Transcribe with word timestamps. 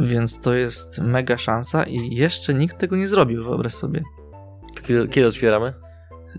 Więc 0.00 0.40
to 0.40 0.54
jest 0.54 0.98
mega 0.98 1.38
szansa 1.38 1.84
i 1.84 2.14
jeszcze 2.14 2.54
nikt 2.54 2.78
tego 2.78 2.96
nie 2.96 3.08
zrobił, 3.08 3.44
wyobraź 3.44 3.74
sobie. 3.74 4.02
Kiedy, 4.86 5.08
kiedy 5.08 5.26
otwieramy? 5.26 5.74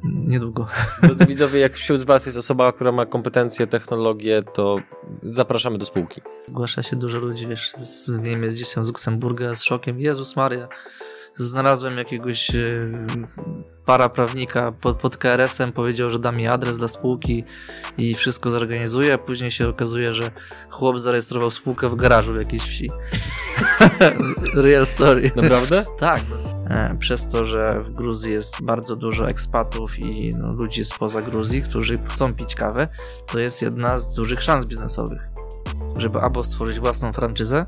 Niedługo. 0.04 0.68
Drodzy 1.04 1.26
widzowie, 1.26 1.60
jak 1.60 1.74
wśród 1.74 2.06
Was 2.06 2.26
jest 2.26 2.38
osoba, 2.38 2.72
która 2.72 2.92
ma 2.92 3.06
kompetencje, 3.06 3.68
technologię, 3.68 4.44
to 4.54 4.78
zapraszamy 5.24 5.78
do 5.78 5.86
spółki. 5.86 6.22
Zgłasza 6.48 6.84
się 6.84 6.96
dużo 6.96 7.20
ludzi, 7.20 7.48
wiesz, 7.48 7.72
z, 7.78 8.08
z 8.08 8.22
Niemiec, 8.22 8.56
gdzieś 8.56 8.74
tam 8.74 8.86
z 8.86 8.88
Luksemburga, 8.88 9.56
z 9.56 9.64
szokiem. 9.64 10.00
Jezus 10.00 10.36
Maria, 10.36 10.68
znalazłem 11.40 11.98
jakiegoś 11.98 12.50
e, 12.50 12.92
paraprawnika 13.86 14.72
pod, 14.72 14.98
pod 14.98 15.18
KRS-em, 15.18 15.72
powiedział, 15.72 16.12
że 16.12 16.20
da 16.20 16.32
mi 16.32 16.48
adres 16.48 16.78
dla 16.78 16.88
spółki 16.88 17.44
i 17.98 18.16
wszystko 18.16 18.50
zorganizuje, 18.50 19.14
a 19.14 19.18
później 19.18 19.52
się 19.52 19.68
okazuje, 19.68 20.14
że 20.14 20.32
chłop 20.70 21.00
zarejestrował 21.00 21.52
spółkę 21.52 21.90
w 21.90 21.96
garażu 21.96 22.34
w 22.34 22.38
jakiejś 22.38 22.64
wsi. 22.64 22.90
Real 24.56 24.86
story. 24.86 25.32
Naprawdę? 25.36 25.86
Tak. 26.00 26.22
E, 26.70 26.96
Przez 27.00 27.28
to, 27.28 27.46
że 27.46 27.84
w 27.84 27.94
Gruzji 27.94 28.32
jest 28.34 28.62
bardzo 28.62 28.96
dużo 28.96 29.30
ekspatów 29.30 30.00
i 30.00 30.30
no, 30.38 30.54
ludzi 30.54 30.86
spoza 30.86 31.22
Gruzji, 31.22 31.62
którzy 31.62 31.98
chcą 32.08 32.34
pić 32.34 32.56
kawę, 32.56 32.88
to 33.28 33.40
jest 33.40 33.62
jedna 33.62 33.98
z 33.98 34.14
dużych 34.14 34.42
szans 34.44 34.66
biznesowych. 34.66 35.22
Żeby 35.98 36.20
albo 36.20 36.44
stworzyć 36.44 36.80
własną 36.80 37.14
franczyzę, 37.14 37.66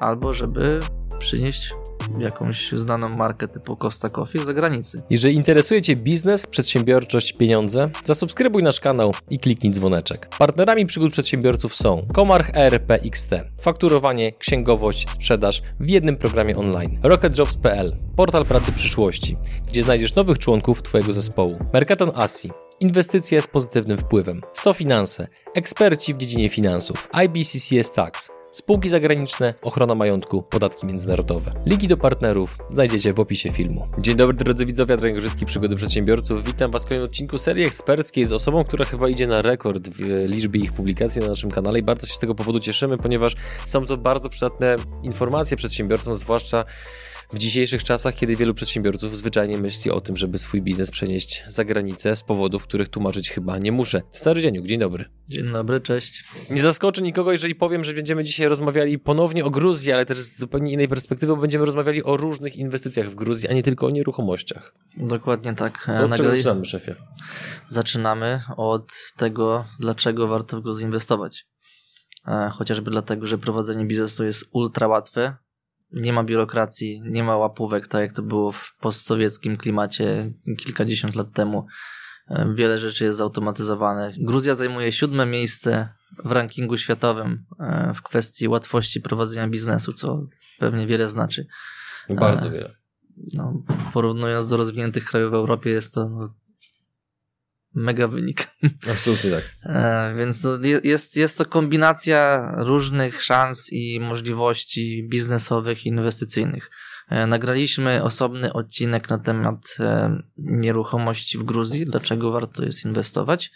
albo 0.00 0.32
żeby 0.32 0.80
przynieść 1.18 1.74
jakąś 2.18 2.72
znaną 2.72 3.08
markę 3.08 3.48
typu 3.48 3.76
Costa 3.76 4.08
Coffee 4.08 4.38
z 4.38 4.42
zagranicy. 4.42 5.02
Jeżeli 5.10 5.34
interesuje 5.34 5.82
Cię 5.82 5.96
biznes, 5.96 6.46
przedsiębiorczość, 6.46 7.32
pieniądze, 7.32 7.90
zasubskrybuj 8.04 8.62
nasz 8.62 8.80
kanał 8.80 9.14
i 9.30 9.38
kliknij 9.38 9.72
dzwoneczek. 9.72 10.28
Partnerami 10.38 10.86
przygód 10.86 11.12
przedsiębiorców 11.12 11.74
są 11.74 12.06
Komarch 12.14 12.50
ERP 12.54 12.90
XT, 12.90 13.30
fakturowanie, 13.60 14.32
księgowość, 14.32 15.06
sprzedaż 15.10 15.62
w 15.80 15.88
jednym 15.88 16.16
programie 16.16 16.56
online. 16.56 16.98
RocketJobs.pl, 17.02 17.96
portal 18.16 18.44
pracy 18.44 18.72
przyszłości, 18.72 19.36
gdzie 19.68 19.82
znajdziesz 19.82 20.14
nowych 20.14 20.38
członków 20.38 20.82
Twojego 20.82 21.12
zespołu. 21.12 21.58
Mercaton 21.72 22.12
Asi, 22.14 22.50
inwestycje 22.80 23.42
z 23.42 23.46
pozytywnym 23.46 23.98
wpływem. 23.98 24.40
SoFinanse, 24.52 25.28
eksperci 25.54 26.14
w 26.14 26.16
dziedzinie 26.16 26.48
finansów. 26.48 27.08
IBCCS 27.24 27.92
Tax, 27.92 28.30
Spółki 28.50 28.88
zagraniczne, 28.88 29.54
ochrona 29.62 29.94
majątku, 29.94 30.42
podatki 30.42 30.86
międzynarodowe. 30.86 31.52
Linki 31.66 31.88
do 31.88 31.96
partnerów 31.96 32.58
znajdziecie 32.70 33.12
w 33.12 33.20
opisie 33.20 33.52
filmu. 33.52 33.88
Dzień 33.98 34.16
dobry 34.16 34.36
drodzy 34.36 34.66
widzowie, 34.66 34.94
Adrian 34.94 35.14
Gorzycki, 35.14 35.46
Przygody 35.46 35.76
Przedsiębiorców. 35.76 36.44
Witam 36.44 36.70
Was 36.70 36.84
w 36.84 36.88
kolejnym 36.88 37.10
odcinku 37.10 37.38
serii 37.38 37.64
eksperckiej 37.64 38.24
z 38.24 38.32
osobą, 38.32 38.64
która 38.64 38.84
chyba 38.84 39.08
idzie 39.08 39.26
na 39.26 39.42
rekord 39.42 39.88
w 39.88 40.02
e, 40.02 40.28
liczbie 40.28 40.60
ich 40.60 40.72
publikacji 40.72 41.22
na 41.22 41.28
naszym 41.28 41.50
kanale 41.50 41.78
i 41.78 41.82
bardzo 41.82 42.06
się 42.06 42.12
z 42.12 42.18
tego 42.18 42.34
powodu 42.34 42.60
cieszymy, 42.60 42.96
ponieważ 42.96 43.34
są 43.64 43.86
to 43.86 43.96
bardzo 43.96 44.28
przydatne 44.28 44.76
informacje 45.02 45.56
przedsiębiorcom, 45.56 46.14
zwłaszcza 46.14 46.64
w 47.32 47.38
dzisiejszych 47.38 47.84
czasach, 47.84 48.14
kiedy 48.14 48.36
wielu 48.36 48.54
przedsiębiorców 48.54 49.16
zwyczajnie 49.16 49.58
myśli 49.58 49.90
o 49.90 50.00
tym, 50.00 50.16
żeby 50.16 50.38
swój 50.38 50.62
biznes 50.62 50.90
przenieść 50.90 51.44
za 51.46 51.64
granicę 51.64 52.16
z 52.16 52.22
powodów, 52.22 52.62
których 52.62 52.88
tłumaczyć 52.88 53.30
chyba 53.30 53.58
nie 53.58 53.72
muszę. 53.72 54.02
Stary 54.10 54.40
Dzieniuk, 54.40 54.66
dzień 54.66 54.78
dobry. 54.78 55.04
Dzień 55.28 55.52
dobry, 55.52 55.80
cześć. 55.80 56.24
Nie 56.50 56.60
zaskoczy 56.62 57.02
nikogo, 57.02 57.32
jeżeli 57.32 57.54
powiem, 57.54 57.84
że 57.84 57.94
będziemy 57.94 58.24
dzisiaj 58.24 58.48
rozmawiali 58.48 58.98
ponownie 58.98 59.44
o 59.44 59.50
Gruzji, 59.50 59.92
ale 59.92 60.06
też 60.06 60.18
z 60.18 60.38
zupełnie 60.38 60.72
innej 60.72 60.88
perspektywy, 60.88 61.34
bo 61.34 61.40
będziemy 61.40 61.64
rozmawiali 61.64 62.04
o 62.04 62.16
różnych 62.16 62.56
inwestycjach 62.56 63.10
w 63.10 63.14
Gruzji, 63.14 63.48
a 63.48 63.52
nie 63.52 63.62
tylko 63.62 63.86
o 63.86 63.90
nieruchomościach. 63.90 64.74
Dokładnie 64.96 65.54
tak. 65.54 65.84
To 65.86 65.92
od 65.92 65.98
czego 65.98 66.08
Nagrali- 66.08 66.28
zaczynamy, 66.36 66.64
szefie? 66.64 66.94
Zaczynamy 67.68 68.42
od 68.56 68.92
tego, 69.16 69.64
dlaczego 69.80 70.28
warto 70.28 70.60
w 70.60 70.62
go 70.62 70.74
zinwestować. 70.74 71.46
E, 72.28 72.50
Chociażby 72.52 72.90
dlatego, 72.90 73.26
że 73.26 73.38
prowadzenie 73.38 73.84
biznesu 73.84 74.24
jest 74.24 74.44
ultra 74.52 74.88
łatwe. 74.88 75.36
Nie 75.92 76.12
ma 76.12 76.24
biurokracji, 76.24 77.02
nie 77.04 77.24
ma 77.24 77.36
łapówek, 77.36 77.88
tak 77.88 78.00
jak 78.00 78.12
to 78.12 78.22
było 78.22 78.52
w 78.52 78.74
postsowieckim 78.80 79.56
klimacie 79.56 80.32
kilkadziesiąt 80.58 81.14
lat 81.14 81.32
temu. 81.32 81.66
E, 82.28 82.54
Wiele 82.54 82.78
rzeczy 82.78 83.04
jest 83.04 83.18
zautomatyzowane. 83.18 84.12
Gruzja 84.18 84.54
zajmuje 84.54 84.92
siódme 84.92 85.26
miejsce 85.26 85.88
w 86.24 86.32
rankingu 86.32 86.78
światowym 86.78 87.44
e, 87.60 87.94
w 87.94 88.02
kwestii 88.02 88.48
łatwości 88.48 89.00
prowadzenia 89.00 89.48
biznesu, 89.48 89.92
co 89.92 90.26
pewnie 90.58 90.86
wiele 90.86 91.08
znaczy. 91.08 91.46
Bardzo 92.08 92.46
A. 92.46 92.50
wiele. 92.50 92.74
No, 93.34 93.62
porównując 93.92 94.48
do 94.48 94.56
rozwiniętych 94.56 95.04
krajów 95.04 95.30
w 95.30 95.34
Europie, 95.34 95.70
jest 95.70 95.94
to 95.94 96.08
no, 96.08 96.30
mega 97.78 98.08
wynik. 98.08 98.48
Absolutnie 98.92 99.30
tak. 99.30 99.44
E, 99.62 100.14
Więc 100.16 100.46
je- 100.62 100.80
jest, 100.84 101.16
jest 101.16 101.38
to 101.38 101.44
kombinacja 101.46 102.52
różnych 102.56 103.22
szans 103.22 103.72
i 103.72 104.00
możliwości 104.00 105.06
biznesowych 105.10 105.86
i 105.86 105.88
inwestycyjnych. 105.88 106.70
E, 107.08 107.26
Nagraliśmy 107.26 108.02
osobny 108.04 108.52
odcinek 108.52 109.10
na 109.10 109.18
temat 109.18 109.76
e, 109.80 110.18
nieruchomości 110.36 111.38
w 111.38 111.42
Gruzji, 111.42 111.86
dlaczego 111.86 112.32
warto 112.32 112.64
jest 112.64 112.84
inwestować. 112.84 113.50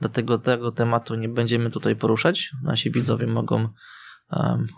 Dlatego 0.00 0.38
tego 0.38 0.72
tematu 0.72 1.14
nie 1.14 1.28
będziemy 1.28 1.70
tutaj 1.70 1.96
poruszać. 1.96 2.50
Nasi 2.62 2.90
widzowie 2.90 3.26
mogą 3.26 3.68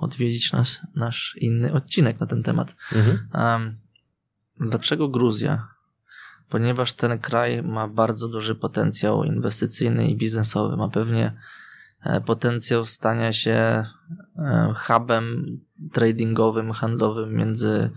odwiedzić 0.00 0.52
nas, 0.52 0.78
nasz 0.94 1.36
inny 1.40 1.72
odcinek 1.72 2.20
na 2.20 2.26
ten 2.26 2.42
temat. 2.42 2.76
Mhm. 2.92 3.28
Um, 3.34 3.78
dlaczego 4.70 5.08
Gruzja? 5.08 5.68
Ponieważ 6.48 6.92
ten 6.92 7.18
kraj 7.18 7.62
ma 7.62 7.88
bardzo 7.88 8.28
duży 8.28 8.54
potencjał 8.54 9.24
inwestycyjny 9.24 10.08
i 10.08 10.16
biznesowy. 10.16 10.76
Ma 10.76 10.88
pewnie 10.88 11.32
e, 12.04 12.20
potencjał 12.20 12.86
stania 12.86 13.32
się 13.32 13.84
e, 14.38 14.74
hubem 14.76 15.58
tradingowym, 15.92 16.72
handlowym 16.72 17.34
między 17.34 17.90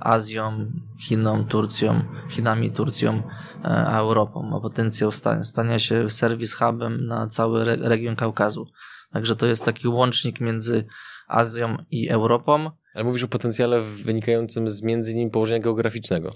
Azją, 0.00 0.72
Chiną, 1.00 1.44
Turcją, 1.44 2.04
Chinami, 2.30 2.72
Turcją 2.72 3.22
e, 3.64 3.68
a 3.68 3.98
Europą. 3.98 4.42
Ma 4.42 4.60
potencjał 4.60 5.12
sta- 5.12 5.44
stania 5.44 5.78
się 5.78 6.10
serwis 6.10 6.54
hubem 6.54 7.06
na 7.06 7.26
cały 7.26 7.60
re- 7.60 7.88
region 7.88 8.16
Kaukazu. 8.16 8.66
Także 9.12 9.36
to 9.36 9.46
jest 9.46 9.64
taki 9.64 9.88
łącznik 9.88 10.40
między 10.40 10.84
Azją 11.28 11.76
i 11.90 12.08
Europą. 12.08 12.70
Ale 12.94 13.04
mówisz 13.04 13.24
o 13.24 13.28
potencjale 13.28 13.82
wynikającym 13.82 14.70
z 14.70 14.82
między 14.82 15.12
innymi 15.12 15.30
położenia 15.30 15.60
geograficznego. 15.60 16.32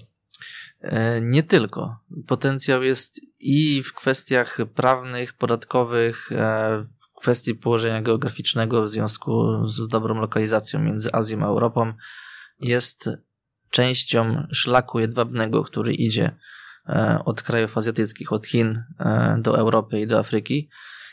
E, 0.81 1.21
Nie 1.21 1.43
tylko. 1.43 1.97
Potencjał 2.27 2.83
jest 2.83 3.21
i 3.39 3.83
w 3.83 3.93
kwestiach 3.93 4.57
prawnych, 4.75 5.33
podatkowych, 5.33 6.31
e, 6.31 6.85
w 6.97 7.19
kwestii 7.19 7.55
położenia 7.55 8.01
geograficznego 8.01 8.83
w 8.83 8.89
związku 8.89 9.65
z 9.67 9.87
dobrą 9.87 10.15
lokalizacją 10.15 10.79
między 10.79 11.13
Azją 11.13 11.43
a 11.43 11.47
Europą. 11.47 11.93
Jest 12.59 13.09
częścią 13.69 14.47
szlaku 14.51 14.99
jedwabnego, 14.99 15.63
który 15.63 15.93
idzie 15.93 16.35
e, 16.89 17.19
od 17.25 17.41
krajów 17.41 17.77
azjatyckich, 17.77 18.33
od 18.33 18.45
Chin 18.45 18.83
do 19.37 19.57
Europy 19.57 19.99
i 19.99 20.07
do 20.07 20.19
Afryki. 20.19 20.69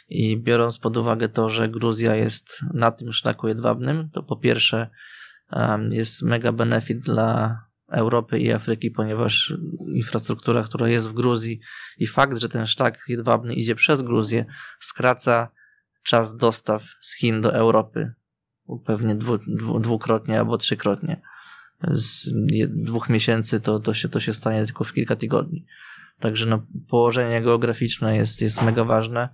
I 0.09 0.37
biorąc 0.37 0.79
pod 0.79 0.97
uwagę 0.97 1.29
to, 1.29 1.50
że 1.50 1.69
Gruzja 1.69 2.15
jest 2.15 2.61
na 2.75 2.91
tym 2.91 3.12
szlaku 3.12 3.49
jedwabnym, 3.49 4.11
to 4.12 4.23
po 4.23 4.37
pierwsze 4.37 4.91
jest 5.91 6.23
mega 6.23 6.53
benefit 6.53 6.99
dla 6.99 7.59
Europy 7.88 8.38
i 8.38 8.53
Afryki, 8.53 8.91
ponieważ 8.91 9.54
infrastruktura, 9.94 10.62
która 10.62 10.88
jest 10.88 11.09
w 11.09 11.12
Gruzji 11.12 11.60
i 11.99 12.06
fakt, 12.06 12.38
że 12.38 12.49
ten 12.49 12.66
szlak 12.66 13.04
jedwabny 13.09 13.54
idzie 13.54 13.75
przez 13.75 14.03
Gruzję, 14.03 14.44
skraca 14.81 15.49
czas 16.03 16.37
dostaw 16.37 16.84
z 17.00 17.16
Chin 17.16 17.41
do 17.41 17.54
Europy 17.54 18.12
pewnie 18.84 19.15
dwu, 19.15 19.38
dwu, 19.38 19.81
dwukrotnie 19.81 20.38
albo 20.38 20.59
trzykrotnie. 20.59 21.21
Z 21.91 22.31
dwóch 22.69 23.09
miesięcy 23.09 23.60
to, 23.60 23.81
to, 23.81 23.94
się, 23.94 24.09
to 24.09 24.20
się 24.20 24.34
stanie 24.34 24.65
tylko 24.65 24.84
w 24.84 24.93
kilka 24.93 25.16
tygodni. 25.16 25.66
Także 26.20 26.47
no, 26.47 26.62
położenie 26.88 27.43
geograficzne 27.43 28.16
jest, 28.16 28.43
jest 28.43 28.62
mega 28.62 28.84
ważne. 28.84 29.28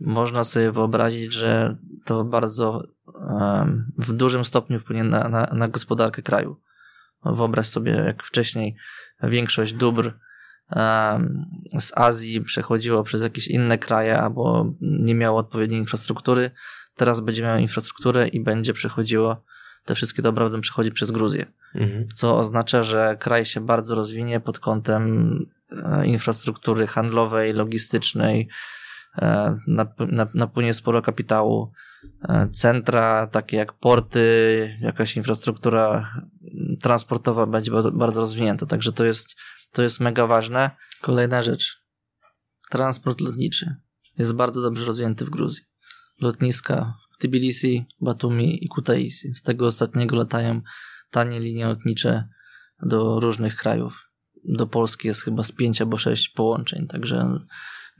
Można 0.00 0.44
sobie 0.44 0.72
wyobrazić, 0.72 1.32
że 1.32 1.76
to 2.04 2.24
bardzo 2.24 2.82
em, 3.30 3.92
w 3.98 4.12
dużym 4.12 4.44
stopniu 4.44 4.78
wpłynie 4.78 5.04
na, 5.04 5.28
na, 5.28 5.46
na 5.54 5.68
gospodarkę 5.68 6.22
kraju. 6.22 6.56
Wyobraź 7.32 7.68
sobie, 7.68 7.92
jak 7.92 8.22
wcześniej 8.22 8.76
większość 9.22 9.72
dóbr 9.72 10.12
z 11.80 11.92
Azji 11.94 12.40
przechodziło 12.40 13.02
przez 13.02 13.22
jakieś 13.22 13.48
inne 13.48 13.78
kraje 13.78 14.18
albo 14.18 14.72
nie 14.80 15.14
miało 15.14 15.38
odpowiedniej 15.38 15.80
infrastruktury. 15.80 16.50
Teraz 16.96 17.20
będzie 17.20 17.42
miało 17.42 17.58
infrastrukturę 17.58 18.28
i 18.28 18.40
będzie 18.40 18.72
przechodziło, 18.72 19.44
te 19.84 19.94
wszystkie 19.94 20.22
dobra 20.22 20.44
będą 20.44 20.60
przechodzić 20.60 20.94
przez 20.94 21.10
Gruzję. 21.10 21.46
Mhm. 21.74 22.08
Co 22.14 22.38
oznacza, 22.38 22.82
że 22.82 23.16
kraj 23.20 23.44
się 23.44 23.60
bardzo 23.60 23.94
rozwinie 23.94 24.40
pod 24.40 24.58
kątem 24.58 25.38
e, 25.84 26.06
infrastruktury 26.06 26.86
handlowej, 26.86 27.52
logistycznej, 27.52 28.48
e, 29.18 29.56
nap- 29.68 30.12
nap- 30.12 30.34
napłynie 30.34 30.74
sporo 30.74 31.02
kapitału. 31.02 31.72
E, 32.28 32.48
Centra 32.48 33.26
takie 33.26 33.56
jak 33.56 33.72
porty, 33.72 34.78
jakaś 34.80 35.16
infrastruktura 35.16 36.12
transportowa 36.82 37.46
będzie 37.46 37.70
bardzo- 37.70 38.20
rozwinięta, 38.20 38.66
także 38.66 38.92
to 38.92 39.04
jest, 39.04 39.34
to 39.72 39.82
jest 39.82 40.00
mega 40.00 40.26
ważne. 40.26 40.70
Kolejna 41.00 41.42
rzecz. 41.42 41.82
Transport 42.70 43.20
lotniczy 43.20 43.74
jest 44.18 44.32
bardzo 44.32 44.62
dobrze 44.62 44.84
rozwinięty 44.86 45.24
w 45.24 45.30
Gruzji. 45.30 45.64
Lotniska 46.20 46.94
Tbilisi, 47.18 47.86
Batumi 48.00 48.64
i 48.64 48.68
Kutaisi. 48.68 49.34
Z 49.34 49.42
tego 49.42 49.66
ostatniego 49.66 50.16
latają 50.16 50.60
tanie 51.10 51.40
linie 51.40 51.66
lotnicze 51.66 52.28
do 52.82 53.20
różnych 53.20 53.56
krajów. 53.56 54.10
Do 54.44 54.66
Polski 54.66 55.08
jest 55.08 55.22
chyba 55.22 55.44
z 55.44 55.52
pięć 55.52 55.80
albo 55.80 55.98
sześć 55.98 56.28
połączeń, 56.28 56.86
także 56.86 57.38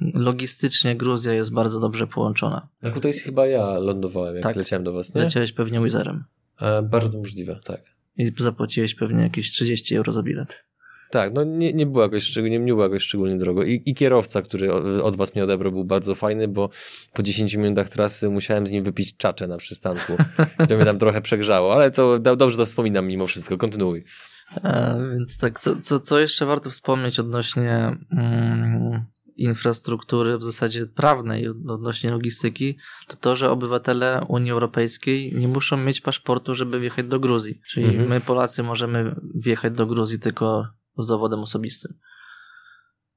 logistycznie 0.00 0.96
Gruzja 0.96 1.32
jest 1.32 1.52
bardzo 1.52 1.81
dobrze 1.81 2.06
połączona. 2.06 2.69
Na 2.82 2.90
Kutaisi 2.90 3.20
chyba 3.20 3.46
ja 3.46 3.78
lądowałem, 3.78 4.34
jak 4.34 4.43
tak. 4.43 4.56
leciałem 4.56 4.84
do 4.84 4.93
was, 4.93 5.14
nie? 5.14 5.20
Leciałeś 5.20 5.52
pewnie 5.52 5.81
Wizerem. 5.81 6.25
E, 6.60 6.82
bardzo 6.82 7.19
możliwe, 7.19 7.60
tak. 7.64 7.81
I 8.16 8.32
zapłaciłeś 8.38 8.94
pewnie 8.94 9.22
jakieś 9.22 9.52
30 9.52 9.96
euro 9.96 10.12
za 10.12 10.22
bilet. 10.22 10.64
Tak, 11.10 11.32
no 11.32 11.44
nie, 11.44 11.72
nie, 11.72 11.87
było 11.87 12.02
jakoś, 12.02 12.37
nie, 12.37 12.58
nie 12.58 12.72
było 12.72 12.82
jakoś 12.82 13.02
szczególnie 13.02 13.37
drogo. 13.37 13.64
I, 13.64 13.82
I, 13.87 13.94
kierowca, 13.94 14.43
który 14.43 14.72
od 15.02 15.16
was 15.16 15.34
mnie 15.34 15.44
odebrał, 15.44 15.72
był 15.72 15.84
bardzo 15.84 16.14
fajny, 16.14 16.48
bo 16.48 16.70
po 17.12 17.22
10 17.22 17.54
minutach 17.54 17.88
trasy 17.88 18.28
musiałem 18.28 18.66
z 18.66 18.70
nim 18.70 18.84
wypić 18.84 19.16
czacze 19.16 19.46
na 19.46 19.56
przystanku. 19.56 20.12
I 20.64 20.66
to 20.66 20.76
mnie 20.76 20.84
tam 20.84 20.98
trochę 20.98 21.22
przegrzało, 21.22 21.75
ale 21.75 21.90
to 21.90 22.19
dobrze 22.19 22.56
to 22.56 22.66
wspominam 22.66 23.06
mimo 23.06 23.26
wszystko. 23.26 23.56
Kontynuuj. 23.56 24.04
A, 24.62 24.94
więc 25.12 25.38
tak, 25.38 25.60
co, 25.60 25.81
co, 25.81 26.00
co 26.00 26.19
jeszcze 26.19 26.46
warto 26.46 26.70
wspomnieć 26.70 27.19
odnośnie 27.20 27.96
mm, 28.12 29.04
infrastruktury 29.36 30.38
w 30.38 30.42
zasadzie 30.42 30.86
prawnej, 30.86 31.48
odnośnie 31.48 32.10
logistyki, 32.10 32.78
to 33.08 33.16
to, 33.16 33.36
że 33.36 33.50
obywatele 33.50 34.24
Unii 34.28 34.50
Europejskiej 34.50 35.34
nie 35.34 35.48
muszą 35.48 35.76
mieć 35.76 36.00
paszportu, 36.00 36.54
żeby 36.54 36.80
wjechać 36.80 37.06
do 37.06 37.20
Gruzji. 37.20 37.60
Czyli 37.68 37.86
mhm. 37.86 38.08
my 38.08 38.20
Polacy 38.20 38.62
możemy 38.62 39.16
wjechać 39.34 39.72
do 39.74 39.86
Gruzji 39.86 40.18
tylko 40.18 40.68
z 40.98 41.06
dowodem 41.06 41.40
osobistym. 41.40 41.98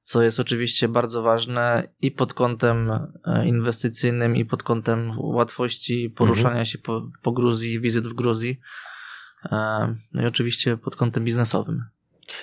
Co 0.02 0.22
jest 0.22 0.40
oczywiście 0.40 0.88
bardzo 0.88 1.22
ważne 1.22 1.88
i 2.00 2.10
pod 2.10 2.34
kątem 2.34 2.90
e, 3.24 3.46
inwestycyjnym, 3.46 4.36
i 4.36 4.44
pod 4.44 4.62
kątem 4.62 5.12
łatwości 5.18 6.10
poruszania 6.10 6.48
mhm. 6.48 6.66
się 6.66 6.78
po, 6.78 7.08
po 7.22 7.32
Gruzji, 7.32 7.80
wizyt 7.80 8.08
w 8.08 8.14
Gruzji. 8.14 8.60
E, 9.52 9.96
no 10.12 10.22
i 10.22 10.26
oczywiście 10.26 10.76
pod 10.76 10.96
kątem 10.96 11.24
biznesowym. 11.24 11.84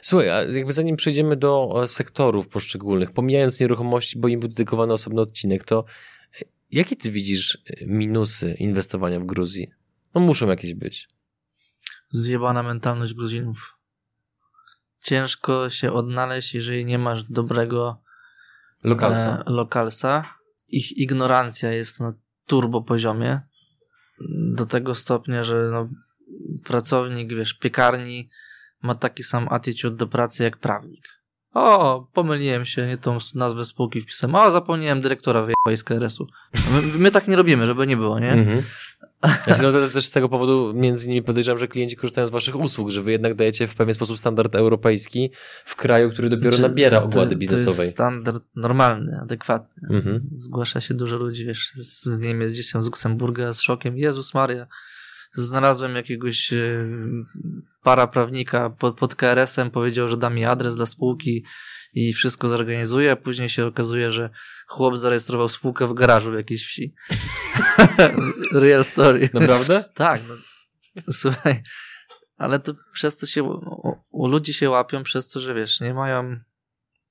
Słuchaj, 0.01 0.29
a 0.29 0.43
jakby 0.43 0.73
zanim 0.73 0.95
przejdziemy 0.95 1.35
do 1.35 1.81
e, 1.83 1.87
sektorów 1.87 2.47
poszczególnych, 2.47 3.11
pomijając 3.11 3.59
nieruchomości, 3.59 4.19
bo 4.19 4.27
im 4.27 4.39
był 4.39 4.49
dedykowany 4.49 4.93
osobny 4.93 5.21
odcinek, 5.21 5.63
to 5.63 5.85
jakie 6.71 6.95
ty 6.95 7.11
widzisz 7.11 7.57
minusy 7.85 8.53
inwestowania 8.53 9.19
w 9.19 9.25
Gruzji? 9.25 9.71
No 10.15 10.21
muszą 10.21 10.47
jakieś 10.47 10.73
być. 10.73 11.09
Zjebana 12.11 12.63
mentalność 12.63 13.13
Gruzinów 13.13 13.77
ciężko 15.07 15.69
się 15.69 15.91
odnaleźć, 15.91 16.53
jeżeli 16.53 16.85
nie 16.85 16.99
masz 16.99 17.23
dobrego 17.23 18.01
lokalsa. 18.83 19.43
E, 19.47 19.51
lokalsa. 19.51 20.25
Ich 20.67 20.97
ignorancja 20.97 21.71
jest 21.71 21.99
na 21.99 22.13
turbo 22.45 22.81
poziomie. 22.81 23.41
Do 24.55 24.65
tego 24.65 24.95
stopnia, 24.95 25.43
że 25.43 25.69
no, 25.71 25.89
pracownik, 26.63 27.33
wiesz, 27.33 27.53
piekarni 27.53 28.29
ma 28.81 28.95
taki 28.95 29.23
sam 29.23 29.47
attitude 29.51 29.97
do 29.97 30.07
pracy 30.07 30.43
jak 30.43 30.57
prawnik. 30.57 31.17
O, 31.53 32.07
pomyliłem 32.13 32.65
się, 32.65 32.87
nie 32.87 32.97
tą 32.97 33.17
nazwę 33.35 33.65
spółki 33.65 34.01
wpisałem. 34.01 34.35
O, 34.35 34.51
zapomniałem 34.51 35.01
dyrektora 35.01 35.41
wyjechać 35.41 35.79
z 35.79 35.83
KRS-u. 35.83 36.27
My, 36.71 36.81
my, 36.97 37.11
tak 37.11 37.27
nie 37.27 37.35
robimy, 37.35 37.67
żeby 37.67 37.87
nie 37.87 37.97
było, 37.97 38.19
nie? 38.19 38.31
Mhm. 38.31 38.63
Znaczy, 39.45 39.63
no 39.63 39.71
też 39.71 40.05
z 40.05 40.11
tego 40.11 40.29
powodu 40.29 40.73
między 40.75 41.05
innymi 41.05 41.23
podejrzewam, 41.23 41.57
że 41.57 41.67
klienci 41.67 41.95
korzystają 41.95 42.27
z 42.27 42.29
waszych 42.29 42.55
usług, 42.55 42.89
że 42.89 43.01
wy 43.01 43.11
jednak 43.11 43.35
dajecie 43.35 43.67
w 43.67 43.75
pewien 43.75 43.93
sposób 43.93 44.19
standard 44.19 44.55
europejski 44.55 45.31
w 45.65 45.75
kraju, 45.75 46.09
który 46.09 46.29
dopiero 46.29 46.57
znaczy, 46.57 46.69
nabiera 46.69 47.01
ogłady 47.01 47.35
to, 47.35 47.39
biznesowej. 47.39 47.75
To 47.75 47.81
jest 47.81 47.95
standard 47.95 48.43
normalny, 48.55 49.19
adekwatny. 49.21 49.87
Mhm. 49.89 50.29
Zgłasza 50.35 50.81
się 50.81 50.93
dużo 50.93 51.17
ludzi, 51.17 51.45
wiesz, 51.45 51.71
z, 51.75 52.05
z 52.05 52.19
Niemiec, 52.19 52.53
gdzieś 52.53 52.71
tam 52.71 52.83
z 52.83 52.85
Luksemburga, 52.85 53.53
z 53.53 53.61
szokiem. 53.61 53.97
Jezus 53.97 54.33
Maria, 54.33 54.67
znalazłem 55.33 55.95
jakiegoś 55.95 56.53
e, 57.87 57.95
paraprawnika 57.95 58.69
pod, 58.69 58.97
pod 58.97 59.15
KRS-em, 59.15 59.71
powiedział, 59.71 60.09
że 60.09 60.17
da 60.17 60.29
mi 60.29 60.45
adres 60.45 60.75
dla 60.75 60.85
spółki 60.85 61.45
i 61.93 62.13
wszystko 62.13 62.47
zorganizuje, 62.47 63.11
a 63.11 63.15
później 63.15 63.49
się 63.49 63.65
okazuje, 63.65 64.11
że 64.11 64.29
chłop 64.67 64.97
zarejestrował 64.97 65.49
spółkę 65.49 65.87
w 65.87 65.93
garażu 65.93 66.31
w 66.31 66.35
jakiejś 66.35 66.65
wsi. 66.65 66.95
Real 68.53 68.85
story. 68.85 69.29
Naprawdę? 69.33 69.83
tak. 69.93 70.21
No, 70.95 71.13
słuchaj, 71.13 71.63
ale 72.37 72.59
to 72.59 72.73
przez 72.93 73.17
to 73.17 73.25
się 73.25 73.43
u, 73.43 73.95
u, 74.11 74.27
ludzi 74.27 74.53
się 74.53 74.69
łapią, 74.69 75.03
przez 75.03 75.29
to, 75.29 75.39
że 75.39 75.53
wiesz, 75.53 75.81
nie 75.81 75.93
mają 75.93 76.39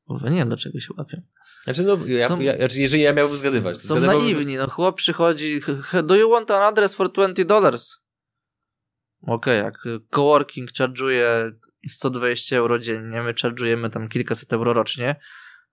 Kurwa, 0.06 0.28
nie 0.30 0.36
wiem, 0.36 0.48
do 0.48 0.56
czego 0.56 0.80
się 0.80 0.88
łapią. 0.98 1.22
Znaczy, 1.64 1.82
no, 1.82 1.98
ja, 2.06 2.28
są, 2.28 2.40
ja, 2.40 2.56
znaczy, 2.56 2.80
jeżeli 2.80 3.02
ja 3.02 3.12
miałbym 3.12 3.36
zgadywać. 3.36 3.80
Są 3.80 4.00
naiwni, 4.00 4.56
no 4.56 4.70
chłop 4.70 4.96
przychodzi, 4.96 5.60
do 6.04 6.16
you 6.16 6.30
want 6.30 6.50
an 6.50 6.62
address 6.62 6.94
for 6.94 7.12
20 7.12 7.44
dollars? 7.44 7.96
Okej, 9.22 9.60
okay, 9.60 9.64
jak 9.64 10.04
coworking 10.10 10.70
charge'uje 10.72 11.52
120 11.88 12.56
euro 12.56 12.78
dziennie, 12.78 13.22
my 13.22 13.34
charge'ujemy 13.34 13.90
tam 13.90 14.08
kilkaset 14.08 14.52
euro 14.52 14.72
rocznie, 14.72 15.16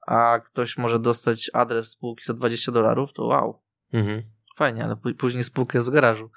a 0.08 0.40
ktoś 0.40 0.78
może 0.78 1.00
dostać 1.00 1.52
adres 1.54 1.90
spółki 1.90 2.24
za 2.26 2.34
20 2.34 2.72
dolarów, 2.72 3.14
to 3.14 3.26
wow. 3.26 3.62
Mhm. 3.94 4.24
Fajnie, 4.56 4.84
ale 4.84 4.96
później 5.18 5.44
spółka 5.44 5.78
jest 5.78 5.88
w 5.88 5.94
garażu. 5.94 6.30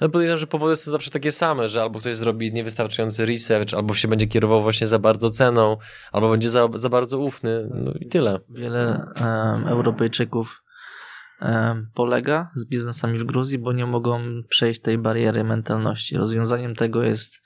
Ale 0.00 0.10
podejrzewam, 0.10 0.38
że 0.38 0.46
powody 0.46 0.76
są 0.76 0.90
zawsze 0.90 1.10
takie 1.10 1.32
same, 1.32 1.68
że 1.68 1.82
albo 1.82 2.00
ktoś 2.00 2.16
zrobi 2.16 2.52
niewystarczający 2.52 3.26
research, 3.26 3.74
albo 3.74 3.94
się 3.94 4.08
będzie 4.08 4.26
kierował 4.26 4.62
właśnie 4.62 4.86
za 4.86 4.98
bardzo 4.98 5.30
ceną, 5.30 5.76
albo 6.12 6.30
będzie 6.30 6.50
za, 6.50 6.68
za 6.74 6.88
bardzo 6.88 7.18
ufny, 7.18 7.68
no 7.74 7.92
i 8.00 8.08
tyle. 8.08 8.40
Wiele 8.48 9.06
um, 9.20 9.66
Europejczyków 9.66 10.63
polega 11.94 12.50
z 12.54 12.64
biznesami 12.64 13.18
w 13.18 13.24
Gruzji, 13.24 13.58
bo 13.58 13.72
nie 13.72 13.86
mogą 13.86 14.20
przejść 14.48 14.80
tej 14.80 14.98
bariery 14.98 15.44
mentalności. 15.44 16.16
Rozwiązaniem 16.16 16.74
tego 16.74 17.02
jest 17.02 17.43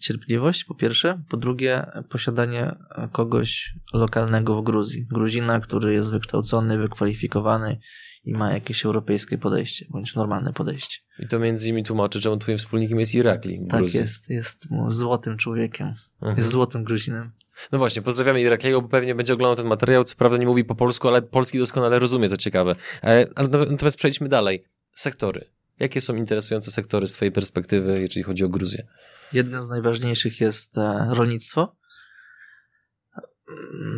cierpliwość, 0.00 0.64
po 0.64 0.74
pierwsze. 0.74 1.22
Po 1.28 1.36
drugie, 1.36 1.86
posiadanie 2.08 2.74
kogoś 3.12 3.74
lokalnego 3.94 4.62
w 4.62 4.64
Gruzji. 4.64 5.06
Gruzina, 5.06 5.60
który 5.60 5.94
jest 5.94 6.10
wykształcony, 6.10 6.78
wykwalifikowany 6.78 7.80
i 8.24 8.32
ma 8.32 8.52
jakieś 8.52 8.86
europejskie 8.86 9.38
podejście, 9.38 9.86
bądź 9.90 10.14
normalne 10.14 10.52
podejście. 10.52 10.98
I 11.18 11.28
to 11.28 11.38
między 11.38 11.68
innymi 11.68 11.84
tłumaczy, 11.84 12.20
czemu 12.20 12.36
twoim 12.36 12.58
wspólnikiem 12.58 13.00
jest 13.00 13.14
Irakli 13.14 13.58
w 13.58 13.68
Tak 13.68 13.80
Gruzji. 13.80 14.00
jest, 14.00 14.30
jest 14.30 14.68
złotym 14.88 15.36
człowiekiem. 15.36 15.94
Aha. 16.20 16.34
Jest 16.36 16.50
złotym 16.50 16.84
Gruzinem. 16.84 17.32
No 17.72 17.78
właśnie, 17.78 18.02
pozdrawiamy 18.02 18.40
Irakliego, 18.40 18.82
bo 18.82 18.88
pewnie 18.88 19.14
będzie 19.14 19.34
oglądał 19.34 19.56
ten 19.56 19.66
materiał. 19.66 20.04
Co 20.04 20.16
prawda 20.16 20.36
nie 20.38 20.46
mówi 20.46 20.64
po 20.64 20.74
polsku, 20.74 21.08
ale 21.08 21.22
polski 21.22 21.58
doskonale 21.58 21.98
rozumie, 21.98 22.28
co 22.28 22.36
ciekawe. 22.36 22.76
E, 23.02 23.26
natomiast 23.70 23.96
przejdźmy 23.96 24.28
dalej. 24.28 24.64
Sektory. 24.94 25.44
Jakie 25.78 26.00
są 26.00 26.16
interesujące 26.16 26.70
sektory 26.70 27.06
z 27.06 27.12
Twojej 27.12 27.32
perspektywy, 27.32 28.00
jeżeli 28.00 28.22
chodzi 28.22 28.44
o 28.44 28.48
Gruzję? 28.48 28.86
Jednym 29.32 29.62
z 29.62 29.68
najważniejszych 29.68 30.40
jest 30.40 30.78
e, 30.78 31.06
rolnictwo. 31.10 31.76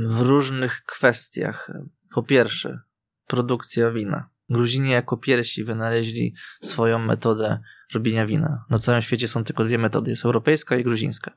W 0.06 0.20
różnych 0.20 0.82
kwestiach. 0.86 1.70
Po 2.14 2.22
pierwsze, 2.22 2.80
produkcja 3.26 3.90
wina. 3.90 4.30
Gruzini 4.48 4.90
jako 4.90 5.16
pierwsi 5.16 5.64
wynaleźli 5.64 6.34
swoją 6.62 6.98
metodę 6.98 7.58
robienia 7.94 8.26
wina. 8.26 8.64
Na 8.70 8.78
całym 8.78 9.02
świecie 9.02 9.28
są 9.28 9.44
tylko 9.44 9.64
dwie 9.64 9.78
metody. 9.78 10.10
Jest 10.10 10.24
europejska 10.24 10.76
i 10.76 10.84
gruzińska. 10.84 11.34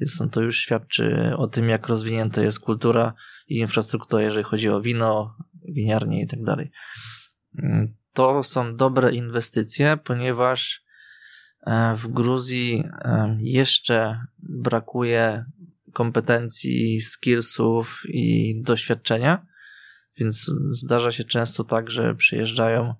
Więc 0.00 0.22
to 0.30 0.42
już 0.42 0.58
świadczy 0.58 1.32
o 1.36 1.46
tym, 1.46 1.68
jak 1.68 1.88
rozwinięta 1.88 2.42
jest 2.42 2.60
kultura 2.60 3.12
i 3.48 3.58
infrastruktura, 3.58 4.22
jeżeli 4.22 4.44
chodzi 4.44 4.68
o 4.68 4.80
wino, 4.80 5.36
winiarnie 5.68 6.22
i 6.22 6.26
tak 6.26 6.42
dalej. 6.42 6.70
To 8.16 8.42
są 8.42 8.76
dobre 8.76 9.14
inwestycje, 9.14 9.96
ponieważ 9.96 10.84
e, 11.66 11.96
w 11.96 12.08
Gruzji 12.08 12.84
e, 12.94 13.36
jeszcze 13.40 14.20
brakuje 14.38 15.44
kompetencji, 15.92 17.00
skillsów 17.00 18.02
i 18.08 18.54
doświadczenia, 18.62 19.46
więc 20.18 20.50
zdarza 20.70 21.12
się 21.12 21.24
często 21.24 21.64
tak, 21.64 21.90
że 21.90 22.14
przyjeżdżają 22.14 22.94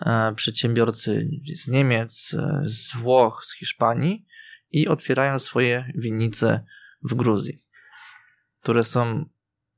e, 0.00 0.34
przedsiębiorcy 0.34 1.28
z 1.54 1.68
Niemiec, 1.68 2.36
z 2.64 2.96
Włoch, 2.96 3.44
z 3.44 3.54
Hiszpanii 3.54 4.26
i 4.70 4.88
otwierają 4.88 5.38
swoje 5.38 5.92
winnice 5.94 6.64
w 7.02 7.14
Gruzji, 7.14 7.58
które 8.62 8.84
są 8.84 9.24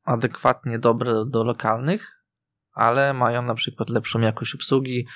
adekwatnie 0.04 0.78
dobre 0.78 1.12
do, 1.12 1.26
do 1.26 1.44
lokalnych, 1.44 2.17
ale 2.78 3.14
mają 3.14 3.42
na 3.42 3.54
przykład 3.54 3.90
lepszą 3.90 4.20
jakość 4.20 4.54
obsługi. 4.54 5.06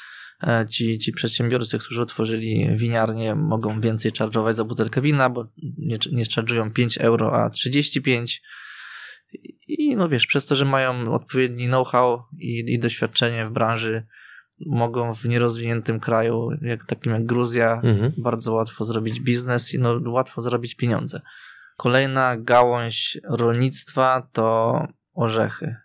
E, 0.42 0.66
ci, 0.71 0.99
ci 0.99 1.12
przedsiębiorcy, 1.12 1.78
którzy 1.78 2.02
otworzyli 2.02 2.76
winiarnię, 2.76 3.35
mogą 3.35 3.81
więcej 3.81 4.12
czarżować 4.12 4.57
za 4.57 4.64
butelkę 4.64 5.00
wina, 5.00 5.31
bo 5.31 5.47
nie, 5.78 5.97
nie 6.12 6.26
czarżują 6.26 6.73
5 6.73 6.99
euro, 6.99 7.33
a 7.33 7.50
35. 7.50 8.42
I 9.69 9.97
no 9.97 10.09
wiesz, 10.09 10.26
przez 10.26 10.47
to, 10.47 10.57
że 10.57 10.64
mają 10.64 11.12
odpowiedni 11.12 11.66
know-how 11.66 12.25
i, 12.38 12.64
i 12.69 12.78
doświadczenie 12.78 13.47
w 13.47 13.50
branży, 13.50 14.07
mogą 14.66 15.14
w 15.14 15.25
nierozwiniętym 15.25 16.00
kraju, 16.00 16.49
jak 16.62 16.85
takim 16.87 17.12
jak 17.12 17.26
Gruzja, 17.26 17.81
mhm. 17.85 18.12
bardzo 18.19 18.52
łatwo 18.52 18.85
zrobić 18.85 19.21
biznes 19.21 19.75
i 19.75 19.78
no, 19.78 20.00
łatwo 20.07 20.42
zrobić 20.42 20.75
pieniądze. 20.75 21.21
Kolejna 21.76 22.37
gałąź 22.37 23.19
rolnictwa 23.25 24.28
to 24.33 24.78
orzechy. 25.14 25.76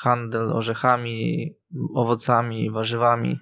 Handel 0.00 0.52
orzechami, 0.52 1.50
owocami, 1.94 2.70
warzywami. 2.70 3.40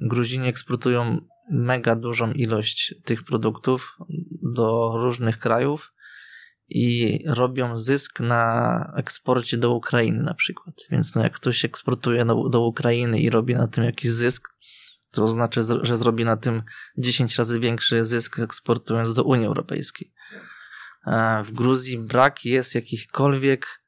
Gruzini 0.00 0.48
eksportują 0.48 1.20
mega 1.50 1.96
dużą 1.96 2.32
ilość 2.32 2.94
tych 3.04 3.24
produktów 3.24 3.96
do 4.42 4.92
różnych 4.96 5.38
krajów 5.38 5.92
i 6.68 7.18
robią 7.26 7.76
zysk 7.76 8.20
na 8.20 8.92
eksporcie 8.96 9.56
do 9.56 9.74
Ukrainy 9.74 10.22
na 10.22 10.34
przykład. 10.34 10.74
Więc 10.90 11.14
no 11.14 11.22
jak 11.22 11.32
ktoś 11.32 11.64
eksportuje 11.64 12.24
do, 12.24 12.48
do 12.48 12.60
Ukrainy 12.60 13.20
i 13.20 13.30
robi 13.30 13.54
na 13.54 13.68
tym 13.68 13.84
jakiś 13.84 14.10
zysk, 14.10 14.48
to 15.10 15.28
znaczy, 15.28 15.62
że 15.82 15.96
zrobi 15.96 16.24
na 16.24 16.36
tym 16.36 16.62
10 16.98 17.36
razy 17.36 17.60
większy 17.60 18.04
zysk 18.04 18.38
eksportując 18.38 19.14
do 19.14 19.24
Unii 19.24 19.46
Europejskiej. 19.46 20.12
E, 21.06 21.42
w 21.44 21.52
Gruzji 21.52 21.98
brak 21.98 22.44
jest 22.44 22.74
jakichkolwiek 22.74 23.82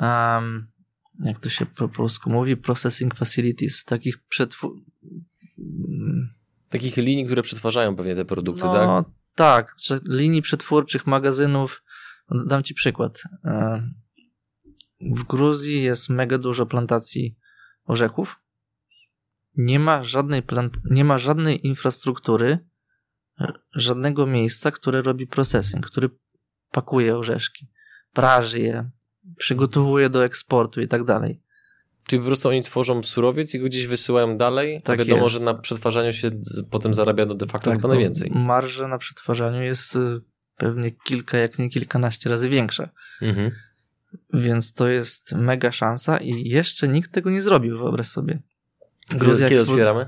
um, 0.00 0.68
jak 1.24 1.38
to 1.38 1.48
się 1.48 1.66
po 1.66 1.88
polsku 1.88 2.30
mówi, 2.30 2.56
processing 2.56 3.14
facilities, 3.14 3.84
takich 3.84 4.18
przetwór... 4.18 4.80
Takich 6.68 6.96
linii, 6.96 7.26
które 7.26 7.42
przetwarzają 7.42 7.96
pewnie 7.96 8.14
te 8.14 8.24
produkty, 8.24 8.64
no, 8.64 8.72
tak? 8.72 9.06
Tak, 9.34 9.76
linii 10.08 10.42
przetwórczych, 10.42 11.06
magazynów. 11.06 11.82
Dam 12.46 12.62
ci 12.62 12.74
przykład. 12.74 13.22
E, 13.44 13.82
w 15.00 15.24
Gruzji 15.24 15.82
jest 15.82 16.08
mega 16.08 16.38
dużo 16.38 16.66
plantacji 16.66 17.36
orzechów. 17.84 18.40
Nie 19.56 19.80
ma 19.80 20.02
żadnej, 20.02 20.42
plant... 20.42 20.78
nie 20.90 21.04
ma 21.04 21.18
żadnej 21.18 21.66
infrastruktury, 21.66 22.58
żadnego 23.74 24.26
miejsca, 24.26 24.70
które 24.70 25.02
robi 25.02 25.26
processing, 25.26 25.86
który 25.86 26.10
pakuje 26.70 27.16
orzeszki, 27.16 27.68
praży 28.12 28.60
je, 28.60 28.90
przygotowuje 29.36 30.10
do 30.10 30.24
eksportu 30.24 30.80
i 30.80 30.88
tak 30.88 31.04
dalej. 31.04 31.40
Czyli 32.06 32.20
po 32.20 32.26
prostu 32.26 32.48
oni 32.48 32.62
tworzą 32.62 33.02
surowiec 33.02 33.54
i 33.54 33.58
go 33.58 33.66
gdzieś 33.66 33.86
wysyłają 33.86 34.36
dalej, 34.36 34.82
tak 34.84 35.00
a 35.00 35.04
wiadomo, 35.04 35.22
jest. 35.22 35.34
że 35.34 35.44
na 35.44 35.54
przetwarzaniu 35.54 36.12
się 36.12 36.30
potem 36.70 36.94
zarabia 36.94 37.26
no 37.26 37.34
de 37.34 37.46
facto 37.46 37.70
tak, 37.70 37.82
najwięcej. 37.82 38.30
Marża 38.34 38.88
na 38.88 38.98
przetwarzaniu 38.98 39.62
jest 39.62 39.96
y, 39.96 40.20
pewnie 40.56 40.90
kilka, 40.90 41.38
jak 41.38 41.58
nie 41.58 41.70
kilkanaście 41.70 42.30
razy 42.30 42.48
większa. 42.48 42.88
Mhm. 43.22 43.50
Więc 44.34 44.72
to 44.72 44.88
jest 44.88 45.32
mega 45.32 45.72
szansa 45.72 46.18
i 46.18 46.48
jeszcze 46.48 46.88
nikt 46.88 47.12
tego 47.12 47.30
nie 47.30 47.42
zrobił, 47.42 47.78
wyobraź 47.78 48.06
sobie. 48.06 48.42
Gruzja 49.10 49.48
Kiedy 49.48 49.60
otwieramy? 49.62 50.06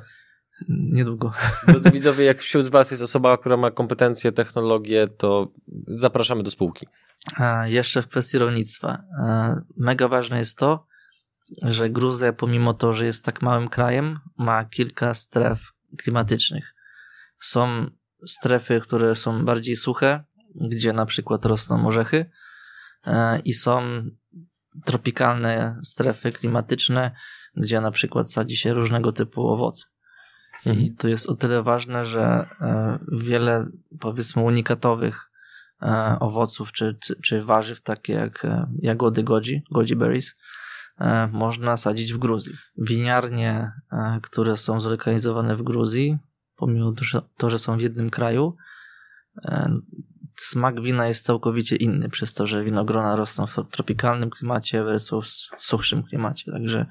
Niedługo. 0.69 1.33
Drodzy 1.69 1.91
widzowie, 1.91 2.25
jak 2.25 2.39
wśród 2.39 2.69
Was 2.69 2.91
jest 2.91 3.03
osoba, 3.03 3.39
która 3.39 3.57
ma 3.57 3.71
kompetencje, 3.71 4.33
technologię, 4.33 5.09
to 5.09 5.53
zapraszamy 5.87 6.43
do 6.43 6.51
spółki. 6.51 6.87
A 7.37 7.67
jeszcze 7.67 8.03
w 8.03 8.07
kwestii 8.07 8.39
rolnictwa. 8.39 9.03
Mega 9.77 10.09
ważne 10.09 10.39
jest 10.39 10.59
to, 10.59 10.87
że 11.63 11.91
Gruzja, 11.91 12.33
pomimo 12.33 12.75
to, 12.75 12.93
że 12.93 13.07
jest 13.07 13.25
tak 13.25 13.43
małym 13.43 13.69
krajem, 13.69 14.21
ma 14.39 14.65
kilka 14.65 15.15
stref 15.15 15.73
klimatycznych. 15.99 16.75
Są 17.41 17.91
strefy, 18.27 18.81
które 18.81 19.15
są 19.15 19.45
bardziej 19.45 19.77
suche, 19.77 20.25
gdzie 20.55 20.93
na 20.93 21.07
przykład 21.07 21.45
rosną 21.45 21.87
orzechy, 21.87 22.31
i 23.45 23.55
są 23.55 24.03
tropikalne 24.85 25.81
strefy 25.85 26.33
klimatyczne, 26.33 27.11
gdzie 27.57 27.81
na 27.81 27.91
przykład 27.91 28.33
sadzi 28.33 28.57
się 28.57 28.75
różnego 28.75 29.13
typu 29.13 29.49
owoce. 29.49 29.85
Mhm. 30.67 30.87
I 30.87 30.97
to 30.97 31.09
jest 31.09 31.29
o 31.29 31.35
tyle 31.35 31.63
ważne, 31.63 32.05
że 32.05 32.47
e, 32.61 32.99
wiele 33.13 33.67
powiedzmy 34.01 34.43
unikatowych 34.43 35.31
e, 35.83 36.17
owoców 36.21 36.73
czy, 36.73 36.97
czy, 37.01 37.21
czy 37.23 37.43
warzyw, 37.43 37.83
takie 37.83 38.13
jak 38.13 38.45
e, 38.45 38.67
jagody 38.83 39.23
goji, 39.23 39.63
goji 39.71 39.97
berries, 39.97 40.37
można 41.33 41.77
sadzić 41.77 42.13
w 42.13 42.19
Gruzji. 42.19 42.55
Winiarnie, 42.79 43.73
które 44.23 44.57
są 44.57 44.81
zlokalizowane 44.81 45.57
w 45.57 45.63
Gruzji, 45.63 46.19
pomimo 46.57 46.93
to, 47.37 47.51
że 47.51 47.59
są 47.59 47.77
w 47.77 47.81
jednym 47.81 48.11
kraju, 48.11 48.57
smak 50.37 50.83
wina 50.83 51.07
jest 51.09 51.25
całkowicie 51.25 51.77
inny, 51.77 52.09
przez 52.09 52.35
to, 52.35 52.47
że 52.47 52.65
winogrona 52.65 53.17
rosną 53.17 53.47
w 53.47 53.57
tropikalnym 53.71 54.31
klimacie 54.31 54.85
versus 54.85 55.51
suchszym 55.59 56.03
klimacie. 56.03 56.53
Także 56.53 56.87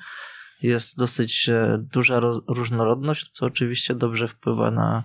jest 0.62 0.98
dosyć 0.98 1.50
e, 1.50 1.78
duża 1.94 2.20
różnorodność, 2.48 3.32
co 3.34 3.46
oczywiście 3.46 3.96
dobrze 3.96 4.28
wpływa 4.28 4.72
na 4.72 5.04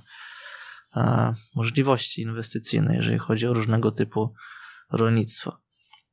możliwości 1.54 2.22
inwestycyjne, 2.22 2.96
jeżeli 2.96 3.18
chodzi 3.18 3.46
o 3.46 3.52
różnego 3.52 3.90
typu 3.90 4.34
rolnictwo. 4.90 5.60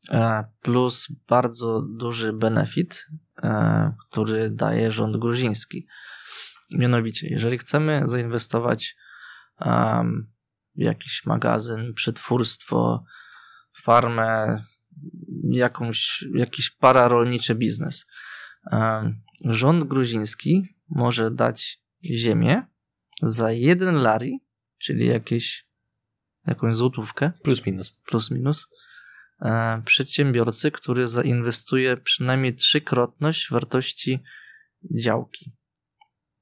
E, 0.10 0.44
plus 0.62 1.08
bardzo 1.28 1.82
duży 1.82 2.34
benefit, 2.34 3.08
e, 3.44 3.94
który 4.10 4.50
daje 4.50 4.92
rząd 4.92 5.18
gruziński. 5.18 5.88
Mianowicie, 6.72 7.28
jeżeli 7.28 7.58
chcemy 7.58 8.04
zainwestować 8.06 8.96
w 10.76 10.82
jakiś 10.82 11.26
magazyn, 11.26 11.94
przetwórstwo, 11.94 13.04
farmę, 13.84 14.64
jakąś, 15.44 16.26
jakiś 16.36 16.70
pararolniczy 16.70 17.56
biznes, 17.56 18.06
rząd 19.46 19.84
gruziński 19.84 20.76
może 20.90 21.32
dać 21.32 21.82
ziemię 22.04 22.66
za 23.22 23.52
jeden 23.52 23.96
lari, 23.96 24.40
czyli 24.78 25.08
jakieś, 25.08 25.68
jakąś 26.48 26.76
złotówkę. 26.76 27.32
Plus 27.44 27.66
minus. 27.66 27.92
Plus 27.92 28.32
minus. 28.32 28.68
E, 29.42 29.82
przedsiębiorcy, 29.86 30.72
który 30.72 31.08
zainwestuje 31.08 31.98
przynajmniej 31.98 32.56
trzykrotność 32.56 33.52
wartości 33.52 34.20
działki. 34.92 35.54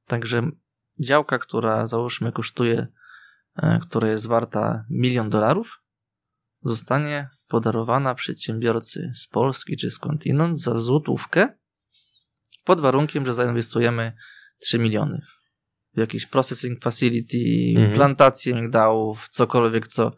Także 0.05 0.51
działka, 0.99 1.39
która 1.39 1.87
załóżmy 1.87 2.31
kosztuje, 2.31 2.87
e, 3.55 3.79
która 3.79 4.07
jest 4.07 4.27
warta 4.27 4.85
milion 4.89 5.29
dolarów, 5.29 5.83
zostanie 6.61 7.29
podarowana 7.47 8.15
przedsiębiorcy 8.15 9.11
z 9.15 9.27
Polski 9.27 9.77
czy 9.77 9.91
skądinąd 9.91 10.59
za 10.59 10.79
złotówkę 10.79 11.58
pod 12.65 12.81
warunkiem, 12.81 13.25
że 13.25 13.33
zainwestujemy 13.33 14.11
3 14.59 14.79
miliony 14.79 15.21
w 15.95 15.99
jakiś 15.99 16.25
processing 16.25 16.83
facility, 16.83 17.37
mhm. 17.75 17.95
plantację 17.95 18.53
migdałów, 18.53 19.29
cokolwiek, 19.29 19.87
co. 19.87 20.11